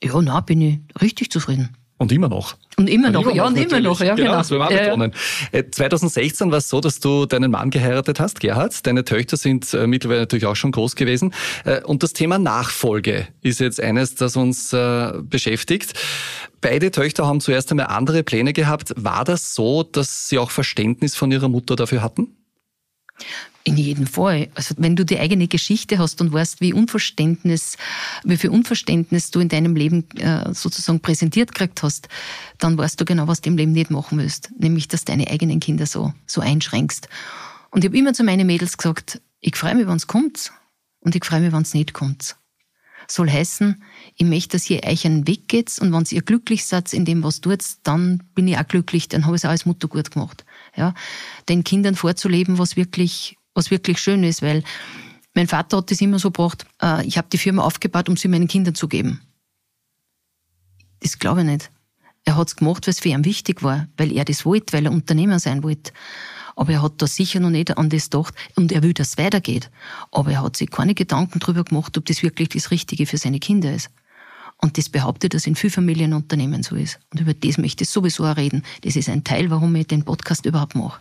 Ja, 0.03 0.21
na, 0.21 0.41
bin 0.41 0.61
ich 0.61 0.81
richtig 1.01 1.31
zufrieden. 1.31 1.77
Und 1.97 2.11
immer 2.11 2.29
noch. 2.29 2.57
Und 2.77 2.91
immer 2.91 3.11
noch, 3.11 3.33
ja, 3.33 3.47
und 3.47 3.57
immer 3.57 3.81
noch, 3.81 4.01
ja, 4.01 4.17
genau. 4.17 4.31
genau. 4.31 4.39
Das 4.39 4.51
wir 4.51 4.67
betonen. 4.67 5.13
Ja. 5.53 5.71
2016 5.71 6.51
war 6.51 6.59
es 6.59 6.69
so, 6.69 6.81
dass 6.81 6.99
du 6.99 7.25
deinen 7.25 7.53
Mann 7.53 7.71
geheiratet 7.71 8.19
hast, 8.19 8.41
Gerhard. 8.41 8.85
Deine 8.85 9.05
Töchter 9.05 9.37
sind 9.37 9.73
äh, 9.75 9.87
mittlerweile 9.87 10.21
natürlich 10.21 10.47
auch 10.47 10.57
schon 10.57 10.73
groß 10.73 10.97
gewesen. 10.97 11.33
Äh, 11.65 11.83
und 11.83 12.03
das 12.03 12.13
Thema 12.13 12.39
Nachfolge 12.39 13.29
ist 13.43 13.61
jetzt 13.61 13.81
eines, 13.81 14.17
das 14.17 14.37
uns 14.37 14.73
äh, 14.73 15.13
beschäftigt. 15.23 15.95
Beide 16.61 16.91
Töchter 16.91 17.27
haben 17.27 17.41
zuerst 17.41 17.71
einmal 17.71 17.87
andere 17.87 18.25
Pläne 18.25 18.53
gehabt. 18.53 18.93
War 18.97 19.25
das 19.25 19.55
so, 19.55 19.85
dass 19.85 20.29
sie 20.29 20.39
auch 20.39 20.51
Verständnis 20.51 21.15
von 21.15 21.31
ihrer 21.31 21.49
Mutter 21.49 21.77
dafür 21.77 22.03
hatten? 22.03 22.37
In 23.67 23.79
jedem 23.79 24.07
Fall. 24.07 24.49
Also 24.55 24.75
wenn 24.77 24.95
du 24.95 25.07
die 25.07 25.19
eigene 25.19 25.49
Geschichte 25.49 25.99
hast 25.99 26.21
und 26.21 26.31
weißt, 26.35 26.61
wie 26.61 26.75
Unverständnis, 26.75 27.79
wie 28.23 28.37
viel 28.37 28.51
Unverständnis 28.51 29.31
du 29.31 29.41
in 29.41 29.49
deinem 29.49 29.75
Leben 29.75 30.07
äh, 30.19 30.53
sozusagen 30.53 31.01
präsentiert 31.01 31.55
gekriegt 31.55 31.83
hast, 31.83 32.09
dann 32.59 32.77
weißt 32.77 33.01
du 33.01 33.07
genau, 33.07 33.27
was 33.27 33.41
du 33.41 33.49
im 33.49 33.57
Leben 33.57 33.73
nicht 33.73 33.91
machen 33.91 34.19
willst. 34.19 34.51
Nämlich, 34.59 34.89
dass 34.89 35.07
deine 35.07 35.29
eigenen 35.29 35.61
Kinder 35.61 35.87
so, 35.87 36.13
so 36.27 36.43
einschränkst. 36.43 37.09
Und 37.71 37.85
ich 37.85 37.89
habe 37.89 37.97
immer 37.97 38.13
zu 38.13 38.23
meinen 38.23 38.47
Mädels 38.47 38.77
gesagt, 38.77 39.23
ich 39.41 39.57
freue 39.57 39.75
mich, 39.75 39.87
wenn 39.87 39.97
es 39.97 40.07
kommt 40.07 40.53
und 41.01 41.17
ich 41.17 41.25
freue 41.25 41.41
mich, 41.41 41.53
wenn 41.53 41.63
es 41.63 41.73
nicht 41.73 41.95
kommt. 41.95 42.37
Soll 43.09 43.31
heißen, 43.31 43.83
ich 44.17 44.27
möchte, 44.27 44.57
dass 44.57 44.69
ihr 44.69 44.85
euch 44.85 45.07
einen 45.07 45.27
Weg 45.27 45.49
geht 45.49 45.79
und 45.79 45.93
wenn 45.93 46.05
ihr 46.11 46.23
glücklich 46.23 46.67
seid 46.67 46.93
in 46.93 47.05
dem, 47.07 47.23
was 47.23 47.41
tut, 47.41 47.63
dann 47.83 48.23
bin 48.35 48.47
ich 48.47 48.59
auch 48.59 48.67
glücklich, 48.67 49.09
dann 49.09 49.25
habe 49.25 49.37
ich 49.37 49.41
es 49.41 49.45
auch 49.47 49.51
als 49.51 49.67
Mutter 49.67 49.89
gut 49.89 50.11
gemacht. 50.11 50.45
Ja, 50.77 50.95
den 51.49 51.65
Kindern 51.65 51.95
vorzuleben, 51.95 52.59
was 52.59 52.77
wirklich 52.77 53.37
was 53.55 53.71
wirklich 53.71 53.99
schön 53.99 54.25
ist, 54.25 54.43
weil 54.43 54.63
mein 55.35 55.49
Vater 55.49 55.79
hat 55.79 55.91
das 55.91 56.01
immer 56.01 56.19
so 56.19 56.31
gebracht, 56.31 56.67
äh, 56.83 57.05
ich 57.07 57.19
habe 57.19 57.29
die 57.33 57.39
Firma 57.39 57.63
aufgebaut, 57.63 58.09
um 58.09 58.17
sie 58.17 58.29
meinen 58.29 58.49
Kindern 58.49 58.75
zu 58.75 58.89
geben. 58.89 59.21
Das 61.01 61.19
glaube 61.19 61.41
ich 61.41 61.47
nicht. 61.47 61.71
Er 62.25 62.37
hat 62.37 62.49
es 62.49 62.57
gemacht, 62.57 62.87
weil 62.87 62.93
es 62.93 63.01
für 63.01 63.11
ihn 63.11 63.25
wichtig 63.25 63.63
war, 63.63 63.89
weil 63.97 64.13
er 64.13 64.25
das 64.25 64.47
wollte, 64.47 64.73
weil 64.73 64.87
er 64.87 64.93
Unternehmer 64.93 65.39
sein 65.39 65.63
wollte. 65.63 65.93
Aber 66.57 66.73
er 66.73 66.83
hat 66.83 67.03
da 67.03 67.07
sicher 67.07 67.41
noch 67.41 67.51
nicht 67.51 67.77
an 67.77 67.91
das 67.91 68.11
gedacht 68.11 68.35
und 68.55 68.73
er 68.73 68.83
will, 68.83 68.95
dass 68.95 69.11
es 69.11 69.19
weitergeht. 69.19 69.71
Aber 70.13 70.31
er 70.31 70.43
hat 70.43 70.57
sich 70.57 70.71
keine 70.71 70.95
Gedanken 70.95 71.41
darüber 71.41 71.65
gemacht, 71.65 71.99
ob 71.99 72.07
das 72.07 72.23
wirklich 72.23 72.49
das 72.51 72.71
Richtige 72.71 73.07
für 73.07 73.19
seine 73.19 73.41
Kinder 73.41 73.75
ist. 73.75 73.91
Und 74.59 74.79
das 74.79 74.89
behauptet, 74.89 75.35
dass 75.35 75.47
in 75.47 75.57
vielen 75.57 75.73
Familienunternehmen 75.73 76.63
so 76.63 76.77
ist. 76.77 77.01
Und 77.13 77.21
über 77.21 77.35
das 77.35 77.59
möchte 77.59 77.85
ich 77.85 77.91
sowieso 77.91 78.25
auch 78.25 78.37
reden. 78.37 78.63
Das 78.83 78.97
ist 78.97 79.09
ein 79.09 79.25
Teil, 79.25 79.51
warum 79.51 79.75
ich 79.75 79.89
den 79.89 80.05
Podcast 80.05 80.47
überhaupt 80.47 80.77
mache. 80.77 81.01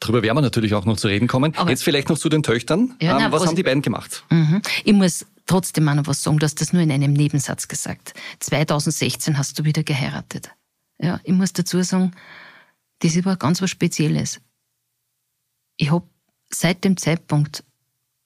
Darüber 0.00 0.22
werden 0.22 0.36
wir 0.36 0.42
natürlich 0.42 0.74
auch 0.74 0.84
noch 0.84 0.96
zu 0.96 1.08
reden 1.08 1.28
kommen. 1.28 1.54
Aber 1.56 1.70
Jetzt 1.70 1.84
vielleicht 1.84 2.08
noch 2.08 2.18
zu 2.18 2.28
den 2.28 2.42
Töchtern. 2.42 2.94
Ja, 3.00 3.18
ähm, 3.18 3.32
was, 3.32 3.42
was 3.42 3.48
haben 3.48 3.56
die 3.56 3.62
beiden 3.62 3.82
gemacht? 3.82 4.24
Mhm. 4.30 4.62
Ich 4.84 4.92
muss 4.92 5.26
trotzdem 5.46 5.88
auch 5.88 5.94
noch 5.94 6.06
was 6.06 6.22
sagen, 6.22 6.38
du 6.38 6.44
hast 6.44 6.60
das 6.60 6.72
nur 6.72 6.82
in 6.82 6.92
einem 6.92 7.12
Nebensatz 7.12 7.68
gesagt. 7.68 8.14
2016 8.40 9.38
hast 9.38 9.58
du 9.58 9.64
wieder 9.64 9.82
geheiratet. 9.82 10.50
Ja, 10.98 11.20
ich 11.24 11.32
muss 11.32 11.52
dazu 11.52 11.82
sagen, 11.82 12.12
das 13.00 13.24
war 13.24 13.36
ganz 13.36 13.62
was 13.62 13.70
Spezielles. 13.70 14.40
Ich 15.76 15.90
habe 15.90 16.06
seit 16.50 16.84
dem 16.84 16.96
Zeitpunkt 16.96 17.64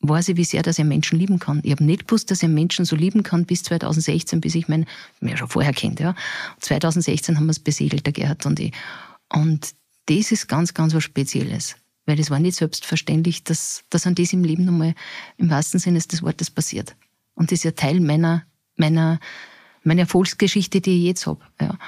weiß 0.08 0.28
ich, 0.28 0.36
wie 0.36 0.44
sehr 0.44 0.62
dass 0.62 0.76
ich 0.76 0.80
einen 0.80 0.90
Menschen 0.90 1.18
lieben 1.18 1.38
kann. 1.38 1.60
Ich 1.62 1.72
habe 1.72 1.84
nicht 1.84 2.06
gewusst, 2.06 2.30
dass 2.30 2.42
ich 2.42 2.48
Menschen 2.48 2.84
so 2.84 2.96
lieben 2.96 3.22
kann 3.22 3.46
bis 3.46 3.62
2016, 3.62 4.40
bis 4.40 4.54
ich 4.54 4.68
meinen, 4.68 4.86
mir 5.20 5.36
schon 5.36 5.48
vorher 5.48 5.72
kennt, 5.72 6.00
ja. 6.00 6.14
2016 6.60 7.36
haben 7.36 7.46
wir 7.46 7.52
es 7.52 7.58
besiegelt, 7.58 8.06
der 8.06 8.12
Gerhard 8.12 8.44
und 8.46 8.60
ich. 8.60 8.72
Und 9.32 9.74
das 10.06 10.32
ist 10.32 10.48
ganz, 10.48 10.74
ganz 10.74 10.94
was 10.94 11.04
Spezielles. 11.04 11.76
Weil 12.06 12.20
es 12.20 12.30
war 12.30 12.38
nicht 12.38 12.56
selbstverständlich, 12.56 13.44
dass, 13.44 13.84
dass 13.88 14.06
an 14.06 14.14
diesem 14.14 14.44
Leben 14.44 14.64
nochmal 14.64 14.94
im 15.38 15.48
wahrsten 15.48 15.80
Sinne 15.80 15.98
des 16.00 16.22
Wortes 16.22 16.50
passiert. 16.50 16.94
Und 17.34 17.50
das 17.50 17.60
ist 17.60 17.64
ja 17.64 17.70
Teil 17.70 18.00
meiner, 18.00 18.44
meiner, 18.76 19.20
meiner 19.82 20.02
Erfolgsgeschichte, 20.02 20.80
die 20.80 20.98
ich 20.98 21.04
jetzt 21.04 21.26
habe. 21.26 21.40
Ja. 21.60 21.78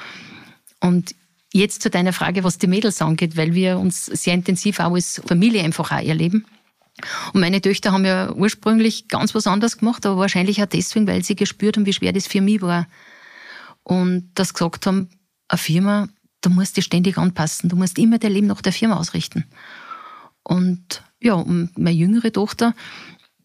Und 0.81 1.15
jetzt 1.53 1.83
zu 1.83 1.91
deiner 1.91 2.13
Frage, 2.13 2.45
was 2.45 2.59
die 2.59 2.67
Mädels 2.67 3.03
angeht, 3.03 3.37
weil 3.37 3.55
wir 3.55 3.79
uns 3.79 4.07
sehr 4.07 4.35
intensiv 4.35 4.81
auch 4.81 4.95
als 4.95 5.21
Familie 5.27 5.63
einfach 5.63 5.93
auch 5.93 6.03
erleben. 6.03 6.47
Und 7.33 7.41
meine 7.41 7.61
Töchter 7.61 7.93
haben 7.93 8.07
ja 8.07 8.33
ursprünglich 8.33 9.09
ganz 9.09 9.35
was 9.35 9.47
anderes 9.47 9.79
gemacht, 9.79 10.07
aber 10.07 10.19
wahrscheinlich 10.19 10.63
auch 10.63 10.67
deswegen, 10.67 11.07
weil 11.07 11.23
sie 11.23 11.37
gespürt 11.37 11.77
haben, 11.77 11.85
wie 11.85 11.93
schwer 11.93 12.13
das 12.13 12.27
für 12.27 12.41
mich 12.41 12.63
war. 12.63 12.87
Und 13.83 14.31
das 14.35 14.55
gesagt 14.55 14.87
haben, 14.87 15.11
eine 15.49 15.59
Firma, 15.59 16.09
du 16.47 16.51
musst 16.51 16.77
dich 16.77 16.85
ständig 16.85 17.19
anpassen, 17.19 17.69
du 17.69 17.77
musst 17.77 17.99
immer 17.99 18.19
dein 18.19 18.33
Leben 18.33 18.47
nach 18.47 18.63
der 18.63 18.73
Firma 18.73 18.97
ausrichten. 18.97 19.45
Und 20.45 21.03
ja, 21.21 21.35
und 21.35 21.77
meine 21.77 21.97
jüngere 21.97 22.33
Tochter, 22.33 22.73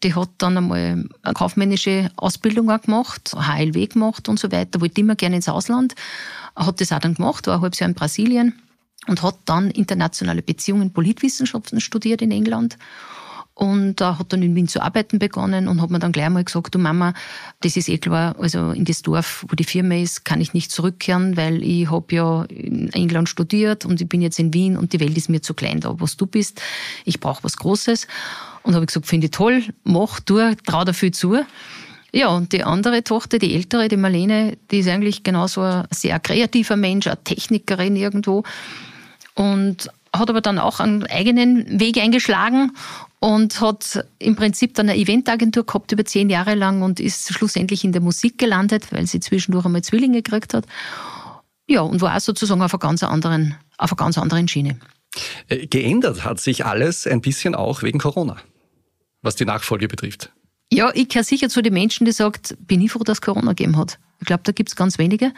die 0.04 0.14
hat 0.14 0.30
dann 0.38 0.56
einmal 0.56 1.04
eine 1.22 1.34
kaufmännische 1.34 2.10
Ausbildung 2.16 2.70
auch 2.70 2.80
gemacht, 2.80 3.34
HLW 3.34 3.86
gemacht 3.88 4.28
und 4.28 4.38
so 4.38 4.52
weiter, 4.52 4.80
wollte 4.80 5.00
immer 5.00 5.16
gerne 5.16 5.36
ins 5.36 5.48
Ausland, 5.48 5.94
hat 6.54 6.80
das 6.80 6.92
auch 6.92 7.00
dann 7.00 7.14
gemacht, 7.14 7.48
war 7.48 7.56
ein 7.56 7.62
halbes 7.62 7.80
Jahr 7.80 7.88
in 7.88 7.96
Brasilien 7.96 8.62
und 9.08 9.20
hat 9.22 9.38
dann 9.46 9.72
internationale 9.72 10.42
Beziehungen, 10.42 10.92
Politwissenschaften 10.92 11.80
studiert 11.80 12.22
in 12.22 12.30
England 12.30 12.78
und 13.54 14.00
äh, 14.00 14.04
hat 14.04 14.32
dann 14.32 14.42
in 14.42 14.54
Wien 14.54 14.68
zu 14.68 14.82
arbeiten 14.82 15.18
begonnen 15.18 15.68
und 15.68 15.82
hat 15.82 15.90
mir 15.90 15.98
dann 15.98 16.12
gleich 16.12 16.28
mal 16.30 16.44
gesagt, 16.44 16.74
du 16.74 16.78
Mama, 16.78 17.12
das 17.60 17.76
ist 17.76 17.88
eh 17.88 17.98
klar, 17.98 18.34
also 18.38 18.70
in 18.70 18.84
das 18.84 19.02
Dorf, 19.02 19.44
wo 19.48 19.54
die 19.54 19.64
Firma 19.64 19.96
ist, 19.96 20.24
kann 20.24 20.40
ich 20.40 20.54
nicht 20.54 20.72
zurückkehren, 20.72 21.36
weil 21.36 21.62
ich 21.62 21.90
habe 21.90 22.14
ja 22.14 22.44
in 22.44 22.92
England 22.92 23.28
studiert 23.28 23.84
und 23.84 24.00
ich 24.00 24.08
bin 24.08 24.22
jetzt 24.22 24.38
in 24.38 24.54
Wien 24.54 24.76
und 24.76 24.92
die 24.92 25.00
Welt 25.00 25.16
ist 25.16 25.28
mir 25.28 25.42
zu 25.42 25.54
klein 25.54 25.80
da, 25.80 25.94
was 26.00 26.16
du 26.16 26.26
bist. 26.26 26.62
Ich 27.04 27.20
brauche 27.20 27.44
was 27.44 27.56
Großes. 27.56 28.06
Und 28.62 28.74
habe 28.76 28.86
gesagt, 28.86 29.06
finde 29.06 29.26
ich 29.26 29.32
toll, 29.32 29.64
mach, 29.82 30.20
tu, 30.20 30.38
trau 30.64 30.84
dafür 30.84 31.10
zu. 31.10 31.38
Ja, 32.12 32.28
und 32.28 32.52
die 32.52 32.62
andere 32.62 33.02
Tochter, 33.02 33.38
die 33.38 33.54
ältere, 33.54 33.88
die 33.88 33.96
Marlene, 33.96 34.56
die 34.70 34.78
ist 34.78 34.88
eigentlich 34.88 35.24
genauso 35.24 35.62
ein 35.62 35.86
sehr 35.90 36.20
kreativer 36.20 36.76
Mensch, 36.76 37.06
eine 37.06 37.22
Technikerin 37.24 37.96
irgendwo. 37.96 38.44
Und 39.34 39.90
hat 40.14 40.28
aber 40.28 40.42
dann 40.42 40.58
auch 40.58 40.78
einen 40.78 41.04
eigenen 41.06 41.80
Weg 41.80 41.96
eingeschlagen 41.98 42.72
und 43.22 43.60
hat 43.60 44.04
im 44.18 44.34
Prinzip 44.34 44.74
dann 44.74 44.88
eine 44.88 44.98
Eventagentur 44.98 45.64
gehabt 45.64 45.92
über 45.92 46.04
zehn 46.04 46.28
Jahre 46.28 46.56
lang 46.56 46.82
und 46.82 46.98
ist 46.98 47.32
schlussendlich 47.32 47.84
in 47.84 47.92
der 47.92 48.02
Musik 48.02 48.36
gelandet, 48.36 48.90
weil 48.90 49.06
sie 49.06 49.20
zwischendurch 49.20 49.64
einmal 49.64 49.82
Zwillinge 49.82 50.22
gekriegt 50.22 50.54
hat. 50.54 50.66
Ja, 51.68 51.82
und 51.82 52.00
war 52.00 52.16
auch 52.16 52.20
sozusagen 52.20 52.60
auf 52.62 52.74
einer 52.74 52.80
ganz 52.80 53.04
anderen, 53.04 53.54
auf 53.78 53.92
einer 53.92 53.96
ganz 53.96 54.18
anderen 54.18 54.48
Schiene. 54.48 54.76
Äh, 55.46 55.68
geändert 55.68 56.24
hat 56.24 56.40
sich 56.40 56.66
alles 56.66 57.06
ein 57.06 57.20
bisschen 57.20 57.54
auch 57.54 57.84
wegen 57.84 58.00
Corona, 58.00 58.38
was 59.22 59.36
die 59.36 59.44
Nachfolge 59.44 59.86
betrifft. 59.86 60.32
Ja, 60.72 60.90
ich 60.92 61.08
gehöre 61.08 61.22
sicher 61.22 61.48
zu 61.48 61.62
den 61.62 61.74
Menschen, 61.74 62.06
die 62.06 62.12
sagt, 62.12 62.56
bin 62.58 62.80
ich 62.80 62.90
froh, 62.90 63.04
dass 63.04 63.20
Corona 63.20 63.50
gegeben 63.52 63.76
hat. 63.76 64.00
Ich 64.18 64.26
glaube, 64.26 64.42
da 64.44 64.52
gibt's 64.52 64.74
ganz 64.74 64.98
wenige. 64.98 65.32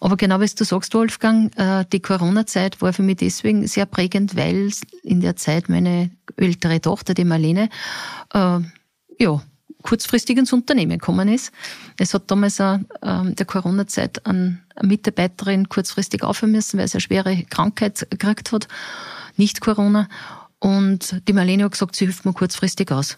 Aber 0.00 0.16
genau 0.16 0.40
wie 0.40 0.46
du 0.46 0.64
sagst, 0.64 0.94
Wolfgang, 0.94 1.56
äh, 1.56 1.84
die 1.92 2.00
Corona-Zeit 2.00 2.82
war 2.82 2.92
für 2.92 3.02
mich 3.02 3.16
deswegen 3.16 3.66
sehr 3.66 3.86
prägend, 3.86 4.36
weil 4.36 4.70
in 5.02 5.20
der 5.20 5.34
Zeit 5.34 5.68
meine 5.68 6.10
ältere 6.36 6.80
Tochter, 6.80 7.14
die 7.14 7.24
Marlene, 7.24 7.68
äh, 8.32 8.60
ja, 9.18 9.42
kurzfristig 9.82 10.36
ins 10.36 10.52
Unternehmen 10.52 10.98
gekommen 10.98 11.28
ist. 11.28 11.52
Es 11.98 12.12
hat 12.12 12.30
damals 12.30 12.60
auch, 12.60 12.78
äh, 13.02 13.32
der 13.32 13.46
Corona-Zeit 13.46 14.26
eine 14.26 14.60
Mitarbeiterin 14.82 15.68
kurzfristig 15.68 16.22
aufhören 16.22 16.52
müssen, 16.52 16.78
weil 16.78 16.88
sie 16.88 16.94
eine 16.94 17.00
schwere 17.00 17.42
Krankheit 17.44 18.06
gekriegt 18.10 18.52
hat, 18.52 18.68
nicht 19.36 19.60
Corona. 19.60 20.08
Und 20.58 21.22
die 21.28 21.32
Marlene 21.32 21.64
hat 21.64 21.72
gesagt, 21.72 21.96
sie 21.96 22.06
hilft 22.06 22.24
mir 22.24 22.32
kurzfristig 22.32 22.90
aus. 22.90 23.16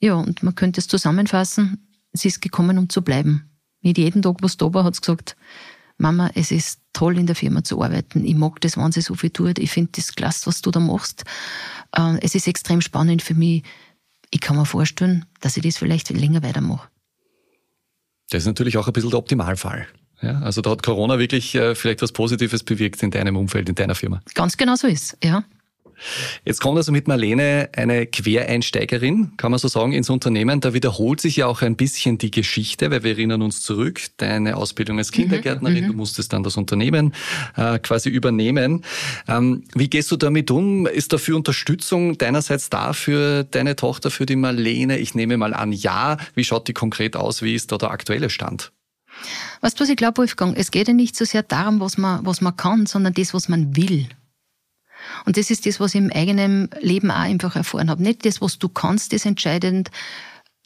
Ja, 0.00 0.14
und 0.14 0.42
man 0.42 0.54
könnte 0.54 0.80
es 0.80 0.88
zusammenfassen, 0.88 1.88
sie 2.12 2.28
ist 2.28 2.42
gekommen, 2.42 2.78
um 2.78 2.88
zu 2.88 3.02
bleiben. 3.02 3.50
Nicht 3.80 3.98
jeden 3.98 4.22
Tag, 4.22 4.36
was 4.40 4.56
da 4.56 4.72
war, 4.74 4.84
hat 4.84 4.94
sie 4.94 5.00
gesagt, 5.00 5.36
Mama, 5.96 6.30
es 6.34 6.50
ist 6.50 6.80
toll, 6.92 7.18
in 7.18 7.26
der 7.26 7.36
Firma 7.36 7.62
zu 7.62 7.80
arbeiten. 7.82 8.24
Ich 8.24 8.34
mag 8.34 8.60
das, 8.60 8.76
wenn 8.76 8.92
sie 8.92 9.00
so 9.00 9.14
viel 9.14 9.30
tut. 9.30 9.58
Ich 9.58 9.70
finde 9.70 9.92
das 9.94 10.14
klasse, 10.14 10.46
was 10.46 10.60
du 10.60 10.70
da 10.70 10.80
machst. 10.80 11.24
Äh, 11.96 12.18
es 12.20 12.34
ist 12.34 12.48
extrem 12.48 12.80
spannend 12.80 13.22
für 13.22 13.34
mich. 13.34 13.62
Ich 14.30 14.40
kann 14.40 14.56
mir 14.56 14.66
vorstellen, 14.66 15.26
dass 15.40 15.56
ich 15.56 15.62
das 15.62 15.78
vielleicht 15.78 16.10
länger 16.10 16.42
weitermache. 16.42 16.88
Das 18.30 18.42
ist 18.42 18.46
natürlich 18.46 18.76
auch 18.76 18.86
ein 18.86 18.92
bisschen 18.92 19.10
der 19.10 19.18
Optimalfall. 19.18 19.86
Ja, 20.22 20.40
also 20.40 20.62
da 20.62 20.70
hat 20.70 20.82
Corona 20.82 21.18
wirklich 21.18 21.54
äh, 21.54 21.74
vielleicht 21.74 22.02
was 22.02 22.12
Positives 22.12 22.64
bewirkt 22.64 23.02
in 23.02 23.10
deinem 23.10 23.36
Umfeld, 23.36 23.68
in 23.68 23.74
deiner 23.74 23.94
Firma. 23.94 24.22
Ganz 24.34 24.56
genau 24.56 24.74
so 24.74 24.86
ist, 24.86 25.16
ja. 25.22 25.44
Jetzt 26.44 26.60
kommt 26.60 26.76
also 26.76 26.92
mit 26.92 27.08
Marlene 27.08 27.68
eine 27.76 28.06
Quereinsteigerin, 28.06 29.32
kann 29.36 29.50
man 29.50 29.58
so 29.58 29.68
sagen, 29.68 29.92
ins 29.92 30.10
Unternehmen. 30.10 30.60
Da 30.60 30.74
wiederholt 30.74 31.20
sich 31.20 31.36
ja 31.36 31.46
auch 31.46 31.62
ein 31.62 31.76
bisschen 31.76 32.18
die 32.18 32.30
Geschichte, 32.30 32.90
weil 32.90 33.02
wir 33.02 33.12
erinnern 33.12 33.42
uns 33.42 33.62
zurück, 33.62 34.00
deine 34.16 34.56
Ausbildung 34.56 34.98
als 34.98 35.12
Kindergärtnerin, 35.12 35.84
mhm. 35.84 35.88
du 35.88 35.94
musstest 35.94 36.32
dann 36.32 36.42
das 36.42 36.56
Unternehmen 36.56 37.14
äh, 37.56 37.78
quasi 37.78 38.08
übernehmen. 38.08 38.84
Ähm, 39.28 39.64
wie 39.74 39.88
gehst 39.88 40.10
du 40.10 40.16
damit 40.16 40.50
um? 40.50 40.86
Ist 40.86 41.12
dafür 41.12 41.36
Unterstützung 41.36 42.18
deinerseits 42.18 42.70
da 42.70 42.92
für 42.92 43.44
deine 43.44 43.76
Tochter, 43.76 44.10
für 44.10 44.26
die 44.26 44.36
Marlene? 44.36 44.98
Ich 44.98 45.14
nehme 45.14 45.36
mal 45.36 45.54
an, 45.54 45.72
ja. 45.72 46.16
Wie 46.34 46.44
schaut 46.44 46.68
die 46.68 46.74
konkret 46.74 47.16
aus? 47.16 47.42
Wie 47.42 47.54
ist 47.54 47.72
da 47.72 47.78
der 47.78 47.90
aktuelle 47.90 48.30
Stand? 48.30 48.72
Weißt 49.60 49.78
du, 49.78 49.84
was 49.84 49.90
ich 49.90 49.96
glaube, 49.96 50.18
Wolfgang? 50.18 50.56
Es 50.56 50.70
geht 50.70 50.88
ja 50.88 50.94
nicht 50.94 51.16
so 51.16 51.24
sehr 51.24 51.42
darum, 51.42 51.80
was 51.80 51.98
man, 51.98 52.24
was 52.26 52.40
man 52.40 52.56
kann, 52.56 52.86
sondern 52.86 53.14
das, 53.14 53.34
was 53.34 53.48
man 53.48 53.76
will. 53.76 54.08
Und 55.24 55.36
das 55.36 55.50
ist 55.50 55.66
das, 55.66 55.80
was 55.80 55.94
ich 55.94 56.00
im 56.00 56.12
eigenen 56.12 56.70
Leben 56.80 57.10
auch 57.10 57.16
einfach 57.16 57.56
erfahren 57.56 57.90
habe. 57.90 58.02
Nicht 58.02 58.24
das, 58.24 58.40
was 58.40 58.58
du 58.58 58.68
kannst, 58.68 59.12
ist 59.12 59.26
entscheidend. 59.26 59.90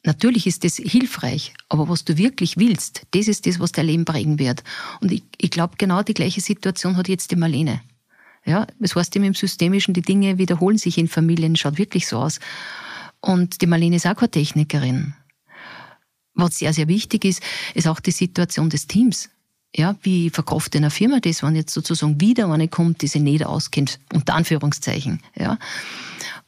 Natürlich 0.05 0.47
ist 0.47 0.63
das 0.63 0.77
hilfreich, 0.77 1.53
aber 1.67 1.89
was 1.89 2.05
du 2.05 2.17
wirklich 2.17 2.57
willst, 2.57 3.01
das 3.11 3.27
ist 3.27 3.45
das, 3.45 3.59
was 3.59 3.73
dein 3.73 3.85
Leben 3.85 4.05
prägen 4.05 4.39
wird. 4.39 4.63
Und 5.01 5.11
ich, 5.11 5.23
ich 5.37 5.51
glaube, 5.51 5.75
genau 5.77 6.03
die 6.03 6.13
gleiche 6.13 6.39
Situation 6.39 6.95
hat 6.95 7.09
jetzt 7.09 7.31
die 7.31 7.35
Marlene. 7.35 7.81
Ja, 8.45 8.65
das 8.79 8.95
heißt 8.95 9.15
im 9.17 9.33
Systemischen, 9.33 9.93
die 9.93 10.01
Dinge 10.01 10.37
wiederholen 10.37 10.77
sich 10.77 10.97
in 10.97 11.09
Familien, 11.09 11.57
schaut 11.57 11.77
wirklich 11.77 12.07
so 12.07 12.17
aus. 12.17 12.39
Und 13.19 13.61
die 13.61 13.67
Marlene 13.67 13.97
ist 13.97 14.07
auch 14.07 14.15
keine 14.15 14.31
Technikerin. 14.31 15.13
Was 16.33 16.57
sehr, 16.57 16.73
sehr 16.73 16.87
wichtig 16.87 17.25
ist, 17.25 17.43
ist 17.73 17.87
auch 17.87 17.99
die 17.99 18.11
Situation 18.11 18.69
des 18.69 18.87
Teams. 18.87 19.29
Ja, 19.75 19.95
wie 20.01 20.31
verkauft 20.31 20.73
denn 20.73 20.83
eine 20.83 20.91
Firma 20.91 21.19
das, 21.19 21.43
wenn 21.43 21.55
jetzt 21.55 21.73
sozusagen 21.73 22.19
wieder 22.19 22.51
eine 22.51 22.67
kommt, 22.67 23.01
die 23.01 23.07
sich 23.07 23.21
nicht 23.21 23.45
auskennt, 23.45 23.99
unter 24.13 24.33
Anführungszeichen, 24.33 25.21
ja. 25.35 25.57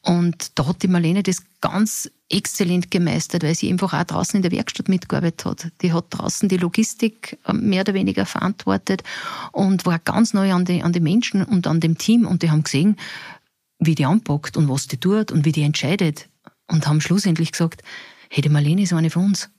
Und 0.04 0.58
da 0.58 0.66
hat 0.66 0.82
die 0.82 0.88
Marlene 0.88 1.22
das 1.22 1.44
ganz 1.62 2.10
exzellent 2.28 2.90
gemeistert, 2.90 3.44
weil 3.44 3.54
sie 3.54 3.70
einfach 3.70 3.94
auch 3.94 4.04
draußen 4.04 4.38
in 4.38 4.42
der 4.42 4.52
Werkstatt 4.52 4.90
mitgearbeitet 4.90 5.46
hat. 5.46 5.68
Die 5.82 5.94
hat 5.94 6.06
draußen 6.10 6.50
die 6.50 6.58
Logistik 6.58 7.38
ähm, 7.46 7.70
mehr 7.70 7.82
oder 7.82 7.94
weniger 7.94 8.26
verantwortet 8.26 9.04
und 9.52 9.86
war 9.86 10.00
ganz 10.00 10.34
neu 10.34 10.52
an 10.54 10.66
die, 10.66 10.82
an 10.82 10.94
die 10.94 11.00
Menschen 11.00 11.44
und 11.44 11.68
an 11.68 11.80
dem 11.80 12.00
Team 12.00 12.26
und 12.26 12.42
die 12.42 12.50
haben 12.50 12.64
gesehen, 12.64 12.98
wie 13.78 13.94
die 13.94 14.06
anpackt 14.06 14.58
und 14.58 14.70
was 14.70 14.88
die 14.88 14.98
tut 14.98 15.32
und 15.32 15.46
wie 15.46 15.52
die 15.52 15.64
entscheidet 15.64 16.30
und 16.68 16.88
haben 16.88 17.02
schlussendlich 17.02 17.52
gesagt, 17.52 17.84
hey, 18.30 18.42
die 18.42 18.50
Marlene 18.50 18.82
ist 18.82 18.94
eine 18.94 19.12
von 19.12 19.26
uns. 19.26 19.50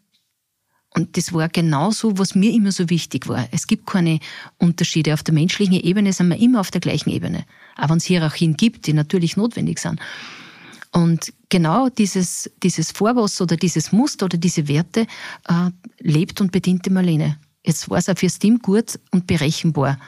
Und 0.95 1.17
das 1.17 1.33
war 1.33 1.49
genauso, 1.49 2.19
was 2.19 2.35
mir 2.35 2.53
immer 2.53 2.71
so 2.71 2.91
wichtig 2.91 3.27
war. 3.29 3.49
Es 3.51 3.67
gibt 3.67 3.87
keine 3.87 4.21
Unterschiede. 4.59 5.15
Auf 5.15 5.23
der 5.23 5.33
menschlichen 5.33 5.75
Ebene 5.75 6.13
sind 6.13 6.29
wir 6.29 6.39
immer 6.39 6.61
auf 6.61 6.71
der 6.71 6.83
gleichen 6.83 7.11
Ebene. 7.11 7.45
Auch 7.77 7.89
wenn 7.89 7.97
es 7.97 8.05
Hierarchien 8.05 8.57
gibt, 8.57 8.87
die 8.87 8.93
natürlich 8.93 9.37
notwendig 9.37 9.79
sind. 9.79 10.01
Und 10.91 11.33
genau 11.49 11.89
dieses, 11.89 12.51
dieses 12.63 12.93
Vorwasser 12.93 13.45
oder 13.45 13.57
dieses 13.57 13.93
Muster 13.93 14.27
oder 14.27 14.37
diese 14.37 14.69
Werte 14.69 15.07
äh, 15.49 15.71
lebt 16.01 16.43
und 16.43 16.53
bedient 16.53 16.85
die 16.85 16.91
Marlene. 16.91 17.39
Jetzt 17.65 17.89
war 17.89 17.99
es 17.99 18.09
auch 18.11 18.19
fürs 18.19 18.39
Team 18.39 18.59
gut 18.59 18.99
und 19.11 19.27
berechenbar. 19.27 19.99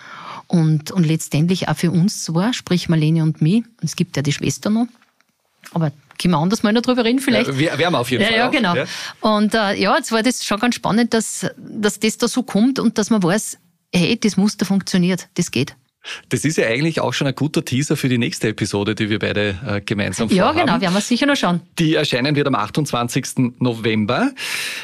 Und, 0.49 0.91
und 0.91 1.07
letztendlich 1.07 1.69
auch 1.69 1.77
für 1.77 1.91
uns 1.91 2.25
zwar, 2.25 2.53
sprich 2.53 2.91
Marlene 2.91 3.23
und 3.23 3.41
mich. 3.41 3.65
Es 3.81 3.97
gibt 3.97 4.17
ja 4.17 4.23
die 4.23 4.33
Schwester 4.33 4.69
noch. 4.69 4.89
Aber 5.73 5.91
können 6.21 6.33
wir 6.35 6.39
anders 6.39 6.63
mal 6.63 6.73
noch 6.73 6.83
drüber 6.83 7.05
reden 7.05 7.19
vielleicht? 7.19 7.49
Ja, 7.49 7.59
wir, 7.59 7.79
wir 7.79 7.87
haben 7.87 7.95
auf 7.95 8.11
jeden 8.11 8.23
ja, 8.23 8.29
Fall. 8.29 8.39
Ja, 8.39 8.49
genau. 8.49 8.75
Ja. 8.75 8.85
Und 9.21 9.55
äh, 9.55 9.75
ja, 9.81 9.97
jetzt 9.97 10.13
war 10.13 10.23
das 10.23 10.45
schon 10.45 10.59
ganz 10.61 10.75
spannend, 10.75 11.15
dass, 11.15 11.47
dass 11.57 12.01
das 12.01 12.19
da 12.19 12.29
so 12.29 12.43
kommt 12.43 12.79
und 12.79 12.99
dass 12.99 13.11
man 13.11 13.23
weiß, 13.23 13.59
hey, 13.95 14.19
das 14.19 14.37
Muster 14.37 14.67
funktioniert, 14.67 15.29
das 15.35 15.51
geht. 15.51 15.77
Das 16.29 16.45
ist 16.45 16.59
ja 16.59 16.67
eigentlich 16.67 17.01
auch 17.01 17.15
schon 17.15 17.27
ein 17.27 17.35
guter 17.35 17.65
Teaser 17.65 17.97
für 17.97 18.09
die 18.09 18.19
nächste 18.19 18.49
Episode, 18.49 18.95
die 18.95 19.09
wir 19.09 19.19
beide 19.19 19.59
äh, 19.67 19.81
gemeinsam 19.81 20.29
ja, 20.29 20.45
vorhaben. 20.45 20.59
Ja, 20.59 20.65
genau, 20.65 20.81
werden 20.81 20.95
wir 20.95 21.01
sicher 21.01 21.27
noch 21.27 21.37
schauen. 21.37 21.61
Die 21.79 21.95
erscheinen 21.95 22.37
wird 22.37 22.47
am 22.47 22.55
28. 22.55 23.55
November. 23.59 24.33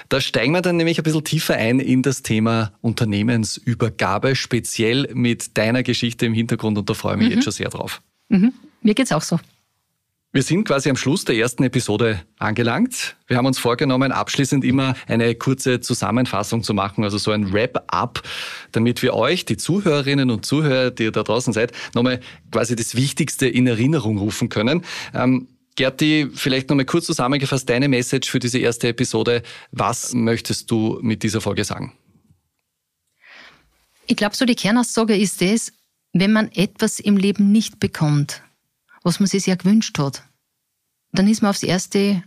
Da 0.08 0.20
steigen 0.20 0.52
wir 0.52 0.62
dann 0.62 0.76
nämlich 0.76 0.98
ein 0.98 1.04
bisschen 1.04 1.24
tiefer 1.24 1.56
ein 1.56 1.78
in 1.78 2.02
das 2.02 2.22
Thema 2.22 2.72
Unternehmensübergabe, 2.80 4.34
speziell 4.34 5.10
mit 5.12 5.58
deiner 5.58 5.82
Geschichte 5.82 6.26
im 6.26 6.32
Hintergrund 6.32 6.78
und 6.78 6.88
da 6.88 6.94
freue 6.94 7.14
ich 7.14 7.18
mich 7.18 7.28
mhm. 7.28 7.34
jetzt 7.34 7.44
schon 7.44 7.52
sehr 7.52 7.68
drauf. 7.68 8.00
Mhm. 8.28 8.54
Mir 8.82 8.94
geht's 8.94 9.12
auch 9.12 9.22
so. 9.22 9.38
Wir 10.32 10.44
sind 10.44 10.62
quasi 10.64 10.88
am 10.88 10.96
Schluss 10.96 11.24
der 11.24 11.34
ersten 11.34 11.64
Episode 11.64 12.22
angelangt. 12.38 13.16
Wir 13.26 13.36
haben 13.36 13.46
uns 13.46 13.58
vorgenommen, 13.58 14.12
abschließend 14.12 14.64
immer 14.64 14.94
eine 15.08 15.34
kurze 15.34 15.80
Zusammenfassung 15.80 16.62
zu 16.62 16.72
machen, 16.72 17.02
also 17.02 17.18
so 17.18 17.32
ein 17.32 17.52
Wrap-up, 17.52 18.22
damit 18.70 19.02
wir 19.02 19.14
euch, 19.14 19.44
die 19.44 19.56
Zuhörerinnen 19.56 20.30
und 20.30 20.46
Zuhörer, 20.46 20.92
die 20.92 21.04
ihr 21.04 21.10
da 21.10 21.24
draußen 21.24 21.52
seid, 21.52 21.72
nochmal 21.94 22.20
quasi 22.52 22.76
das 22.76 22.94
Wichtigste 22.94 23.48
in 23.48 23.66
Erinnerung 23.66 24.18
rufen 24.18 24.48
können. 24.48 24.84
Ähm, 25.14 25.48
Gerti, 25.74 26.30
vielleicht 26.32 26.68
nochmal 26.68 26.84
kurz 26.84 27.06
zusammengefasst 27.06 27.68
deine 27.68 27.88
Message 27.88 28.30
für 28.30 28.38
diese 28.38 28.60
erste 28.60 28.86
Episode. 28.86 29.42
Was 29.72 30.14
möchtest 30.14 30.70
du 30.70 31.00
mit 31.02 31.24
dieser 31.24 31.40
Folge 31.40 31.64
sagen? 31.64 31.92
Ich 34.06 34.14
glaube, 34.14 34.36
so 34.36 34.44
die 34.44 34.54
Kernaussage 34.54 35.16
ist 35.16 35.42
es, 35.42 35.72
wenn 36.12 36.32
man 36.32 36.52
etwas 36.52 37.00
im 37.00 37.16
Leben 37.16 37.50
nicht 37.50 37.80
bekommt, 37.80 38.42
was 39.02 39.20
man 39.20 39.26
sich 39.26 39.44
sehr 39.44 39.56
gewünscht 39.56 39.98
hat. 39.98 40.22
Dann 41.12 41.28
ist 41.28 41.42
man 41.42 41.50
aufs 41.50 41.62
Erste 41.62 42.22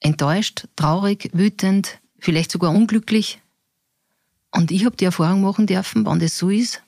enttäuscht, 0.00 0.68
traurig, 0.76 1.30
wütend, 1.32 2.00
vielleicht 2.18 2.50
sogar 2.50 2.72
unglücklich. 2.72 3.40
Und 4.50 4.70
ich 4.70 4.84
habe 4.84 4.96
die 4.96 5.04
Erfahrung 5.04 5.42
machen 5.42 5.66
dürfen, 5.66 6.06
wenn 6.06 6.18
das 6.18 6.36
so 6.36 6.50
ist, 6.50 6.82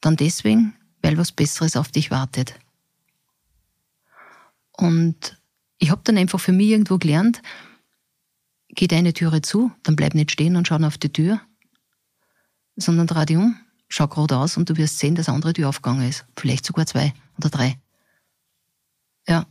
dann 0.00 0.16
deswegen, 0.16 0.74
weil 1.00 1.16
was 1.16 1.32
Besseres 1.32 1.76
auf 1.76 1.88
dich 1.88 2.10
wartet. 2.10 2.54
Und 4.72 5.38
ich 5.78 5.90
habe 5.90 6.02
dann 6.04 6.18
einfach 6.18 6.40
für 6.40 6.52
mich 6.52 6.68
irgendwo 6.68 6.98
gelernt, 6.98 7.42
geht 8.68 8.92
eine 8.92 9.12
Türe 9.12 9.42
zu, 9.42 9.70
dann 9.82 9.96
bleib 9.96 10.14
nicht 10.14 10.32
stehen 10.32 10.56
und 10.56 10.66
schau 10.66 10.76
auf 10.76 10.98
die 10.98 11.12
Tür, 11.12 11.40
sondern 12.76 13.06
dreh 13.06 13.26
dich 13.26 13.36
um, 13.36 13.56
schau 13.88 14.08
geradeaus 14.08 14.56
und 14.56 14.70
du 14.70 14.76
wirst 14.76 14.98
sehen, 14.98 15.14
dass 15.14 15.28
eine 15.28 15.36
andere 15.36 15.52
Tür 15.52 15.68
aufgegangen 15.68 16.08
ist. 16.08 16.24
Vielleicht 16.36 16.64
sogar 16.64 16.86
zwei 16.86 17.12
oder 17.36 17.50
drei. 17.50 17.81
Ja. 19.28 19.46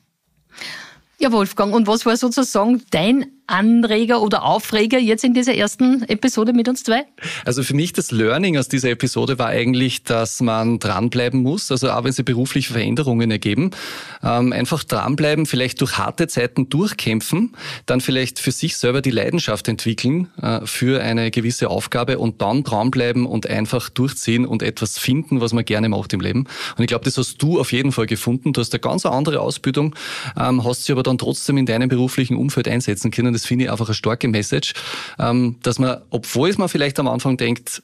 Ja, 1.20 1.32
Wolfgang, 1.32 1.74
und 1.74 1.88
was 1.88 2.06
war 2.06 2.18
sozusagen 2.18 2.84
dein 2.90 3.41
Anreger 3.52 4.22
oder 4.22 4.44
Aufreger 4.44 4.98
jetzt 4.98 5.24
in 5.24 5.34
dieser 5.34 5.54
ersten 5.54 6.04
Episode 6.04 6.54
mit 6.54 6.70
uns 6.70 6.84
zwei? 6.84 7.04
Also 7.46 7.64
für 7.64 7.74
mich 7.74 7.92
das 7.92 8.12
Learning 8.12 8.58
aus 8.58 8.70
dieser 8.70 8.90
Episode 8.90 9.38
war 9.38 9.48
eigentlich, 9.48 10.04
dass 10.04 10.40
man 10.40 10.80
dranbleiben 10.80 11.44
muss, 11.44 11.70
also 11.70 11.92
auch 11.92 12.06
wenn 12.06 12.14
sie 12.14 12.24
berufliche 12.24 12.72
Veränderungen 12.72 13.30
ergeben, 13.30 13.72
ähm, 14.24 14.54
einfach 14.54 14.84
dranbleiben, 14.86 15.46
vielleicht 15.46 15.82
durch 15.82 15.98
harte 15.98 16.28
Zeiten 16.28 16.70
durchkämpfen, 16.70 17.54
dann 17.86 18.00
vielleicht 18.00 18.40
für 18.40 18.52
sich 18.52 18.78
selber 18.78 19.02
die 19.02 19.12
Leidenschaft 19.12 19.68
entwickeln 19.68 20.30
äh, 20.42 20.62
für 20.66 21.02
eine 21.02 21.30
gewisse 21.30 21.70
Aufgabe 21.70 22.20
und 22.20 22.42
dann 22.42 22.64
dranbleiben 22.64 23.26
und 23.26 23.48
einfach 23.48 23.90
durchziehen 23.90 24.46
und 24.46 24.64
etwas 24.64 24.98
finden, 24.98 25.42
was 25.42 25.52
man 25.52 25.66
gerne 25.66 25.90
macht 25.90 26.14
im 26.14 26.22
Leben. 26.22 26.48
Und 26.78 26.84
ich 26.84 26.88
glaube, 26.88 27.04
das 27.04 27.18
hast 27.18 27.42
du 27.42 27.60
auf 27.60 27.74
jeden 27.74 27.92
Fall 27.92 28.06
gefunden. 28.06 28.54
Du 28.54 28.62
hast 28.62 28.74
eine 28.74 28.80
ganz 28.80 29.06
andere 29.06 29.42
Ausbildung, 29.42 29.96
ähm, 30.40 30.64
hast 30.64 30.86
sie 30.86 30.94
aber 30.94 31.04
dann 31.04 31.18
trotzdem 31.18 31.58
in 31.58 31.66
deinem 31.66 31.90
beruflichen 31.90 32.38
Umfeld 32.38 32.70
einsetzen 32.70 33.12
können 33.12 33.34
das 33.41 33.41
finde 33.46 33.66
ich 33.66 33.72
einfach 33.72 33.88
eine 33.88 33.96
starke 33.96 34.28
Message, 34.28 34.74
ähm, 35.20 35.58
dass 35.64 35.80
man, 35.80 36.02
obwohl 36.10 36.50
es 36.50 36.58
man 36.58 36.70
vielleicht 36.70 37.00
am 37.00 37.08
Anfang 37.08 37.38
denkt, 37.38 37.84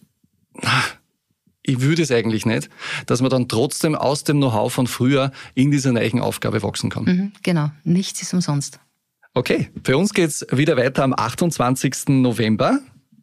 ich 1.63 1.81
würde 1.81 2.01
es 2.01 2.11
eigentlich 2.11 2.45
nicht, 2.45 2.69
dass 3.05 3.21
man 3.21 3.29
dann 3.29 3.47
trotzdem 3.47 3.93
aus 3.95 4.23
dem 4.23 4.37
Know-how 4.37 4.73
von 4.73 4.87
früher 4.87 5.31
in 5.53 5.69
dieser 5.69 5.91
neuen 5.91 6.19
Aufgabe 6.19 6.63
wachsen 6.63 6.89
kann. 6.89 7.03
Mhm, 7.03 7.31
genau, 7.43 7.71
nichts 7.83 8.21
ist 8.21 8.33
umsonst. 8.33 8.79
Okay, 9.33 9.69
für 9.83 9.97
uns 9.97 10.13
geht 10.13 10.29
es 10.29 10.47
wieder 10.51 10.77
weiter 10.77 11.03
am 11.03 11.13
28. 11.13 12.07
November 12.07 12.79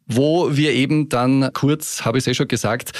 wo 0.07 0.55
wir 0.55 0.73
eben 0.73 1.09
dann 1.09 1.51
kurz, 1.53 2.05
habe 2.05 2.17
ich 2.17 2.23
es 2.23 2.27
eh 2.27 2.33
schon 2.33 2.47
gesagt, 2.47 2.91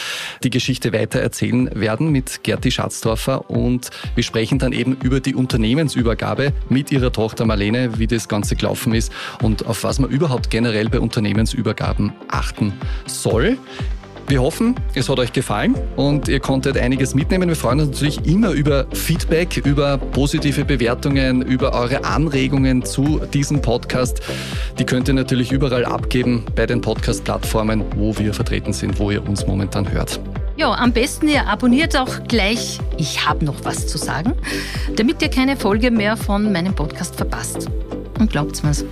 die 0.44 0.50
Geschichte 0.50 0.94
weiter 0.94 1.20
erzählen 1.20 1.70
werden 1.74 2.10
mit 2.12 2.44
Gerti 2.44 2.72
Schatzdorfer 2.72 3.50
und 3.50 3.90
wir 4.16 4.24
sprechen 4.24 4.60
dann 4.60 4.72
eben 4.72 4.98
über 5.04 5.20
die 5.20 5.36
Unternehmensübergabe 5.36 6.54
mit 6.70 6.92
ihrer 6.92 7.12
Tochter 7.12 7.46
Marlene, 7.46 8.00
wie 8.00 8.08
das 8.08 8.28
Ganze 8.28 8.56
gelaufen 8.56 8.94
ist 8.94 9.12
und 9.42 9.66
auf 9.66 9.84
was 9.84 10.00
man 10.00 10.10
überhaupt 10.10 10.50
generell 10.50 10.90
bei 10.90 11.00
Unternehmensübergaben 11.00 12.14
achten 12.28 12.74
soll. 13.06 13.58
Wir 14.28 14.42
hoffen, 14.42 14.74
es 14.96 15.08
hat 15.08 15.20
euch 15.20 15.34
gefallen 15.34 15.76
und 15.98 16.28
ihr 16.28 16.40
konntet 16.40 16.80
einiges 16.80 17.14
mitnehmen. 17.14 17.48
Wir 17.48 17.56
freuen 17.56 17.80
uns 17.80 17.90
natürlich 17.90 18.26
immer 18.26 18.50
über 18.50 18.88
Feedback, 18.92 19.58
über 19.58 20.00
positive 20.00 20.66
Bewertungen, 20.66 21.44
über 21.44 21.74
eure 21.74 22.04
Anregungen 22.04 22.84
zu 22.84 23.22
diesem 23.32 23.62
Podcast. 23.62 24.22
Die 24.80 24.84
könnt 24.84 25.08
ihr 25.08 25.14
natürlich 25.14 25.52
überall 25.52 25.86
abgeben 25.86 26.44
bei 26.56 26.66
den 26.66 26.82
Podcast-Plattformen, 26.82 27.84
wo 27.98 28.18
wir 28.18 28.34
vertreten 28.34 28.74
sind, 28.74 28.98
wo 28.98 29.12
ihr 29.12 29.24
uns 29.28 29.46
momentan 29.46 29.92
hört. 29.92 30.20
Ja, 30.58 30.74
am 30.74 30.92
besten 30.92 31.28
ihr 31.28 31.46
abonniert 31.46 31.96
auch 31.96 32.24
gleich 32.28 32.80
Ich 32.98 33.28
habe 33.28 33.46
noch 33.46 33.64
was 33.64 33.86
zu 33.86 34.00
sagen, 34.00 34.34
damit 34.96 35.22
ihr 35.22 35.30
keine 35.30 35.56
Folge 35.56 35.92
mehr 35.92 36.18
von 36.18 36.52
meinem 36.52 36.74
Podcast 36.74 37.16
verpasst. 37.16 37.70
Und 38.18 38.32
glaubt's 38.32 38.64
mir's, 38.64 38.86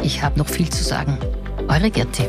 ich 0.00 0.22
habe 0.22 0.38
noch 0.38 0.48
viel 0.48 0.68
zu 0.68 0.84
sagen. 0.84 1.18
Eure 1.66 1.90
Gerti. 1.90 2.28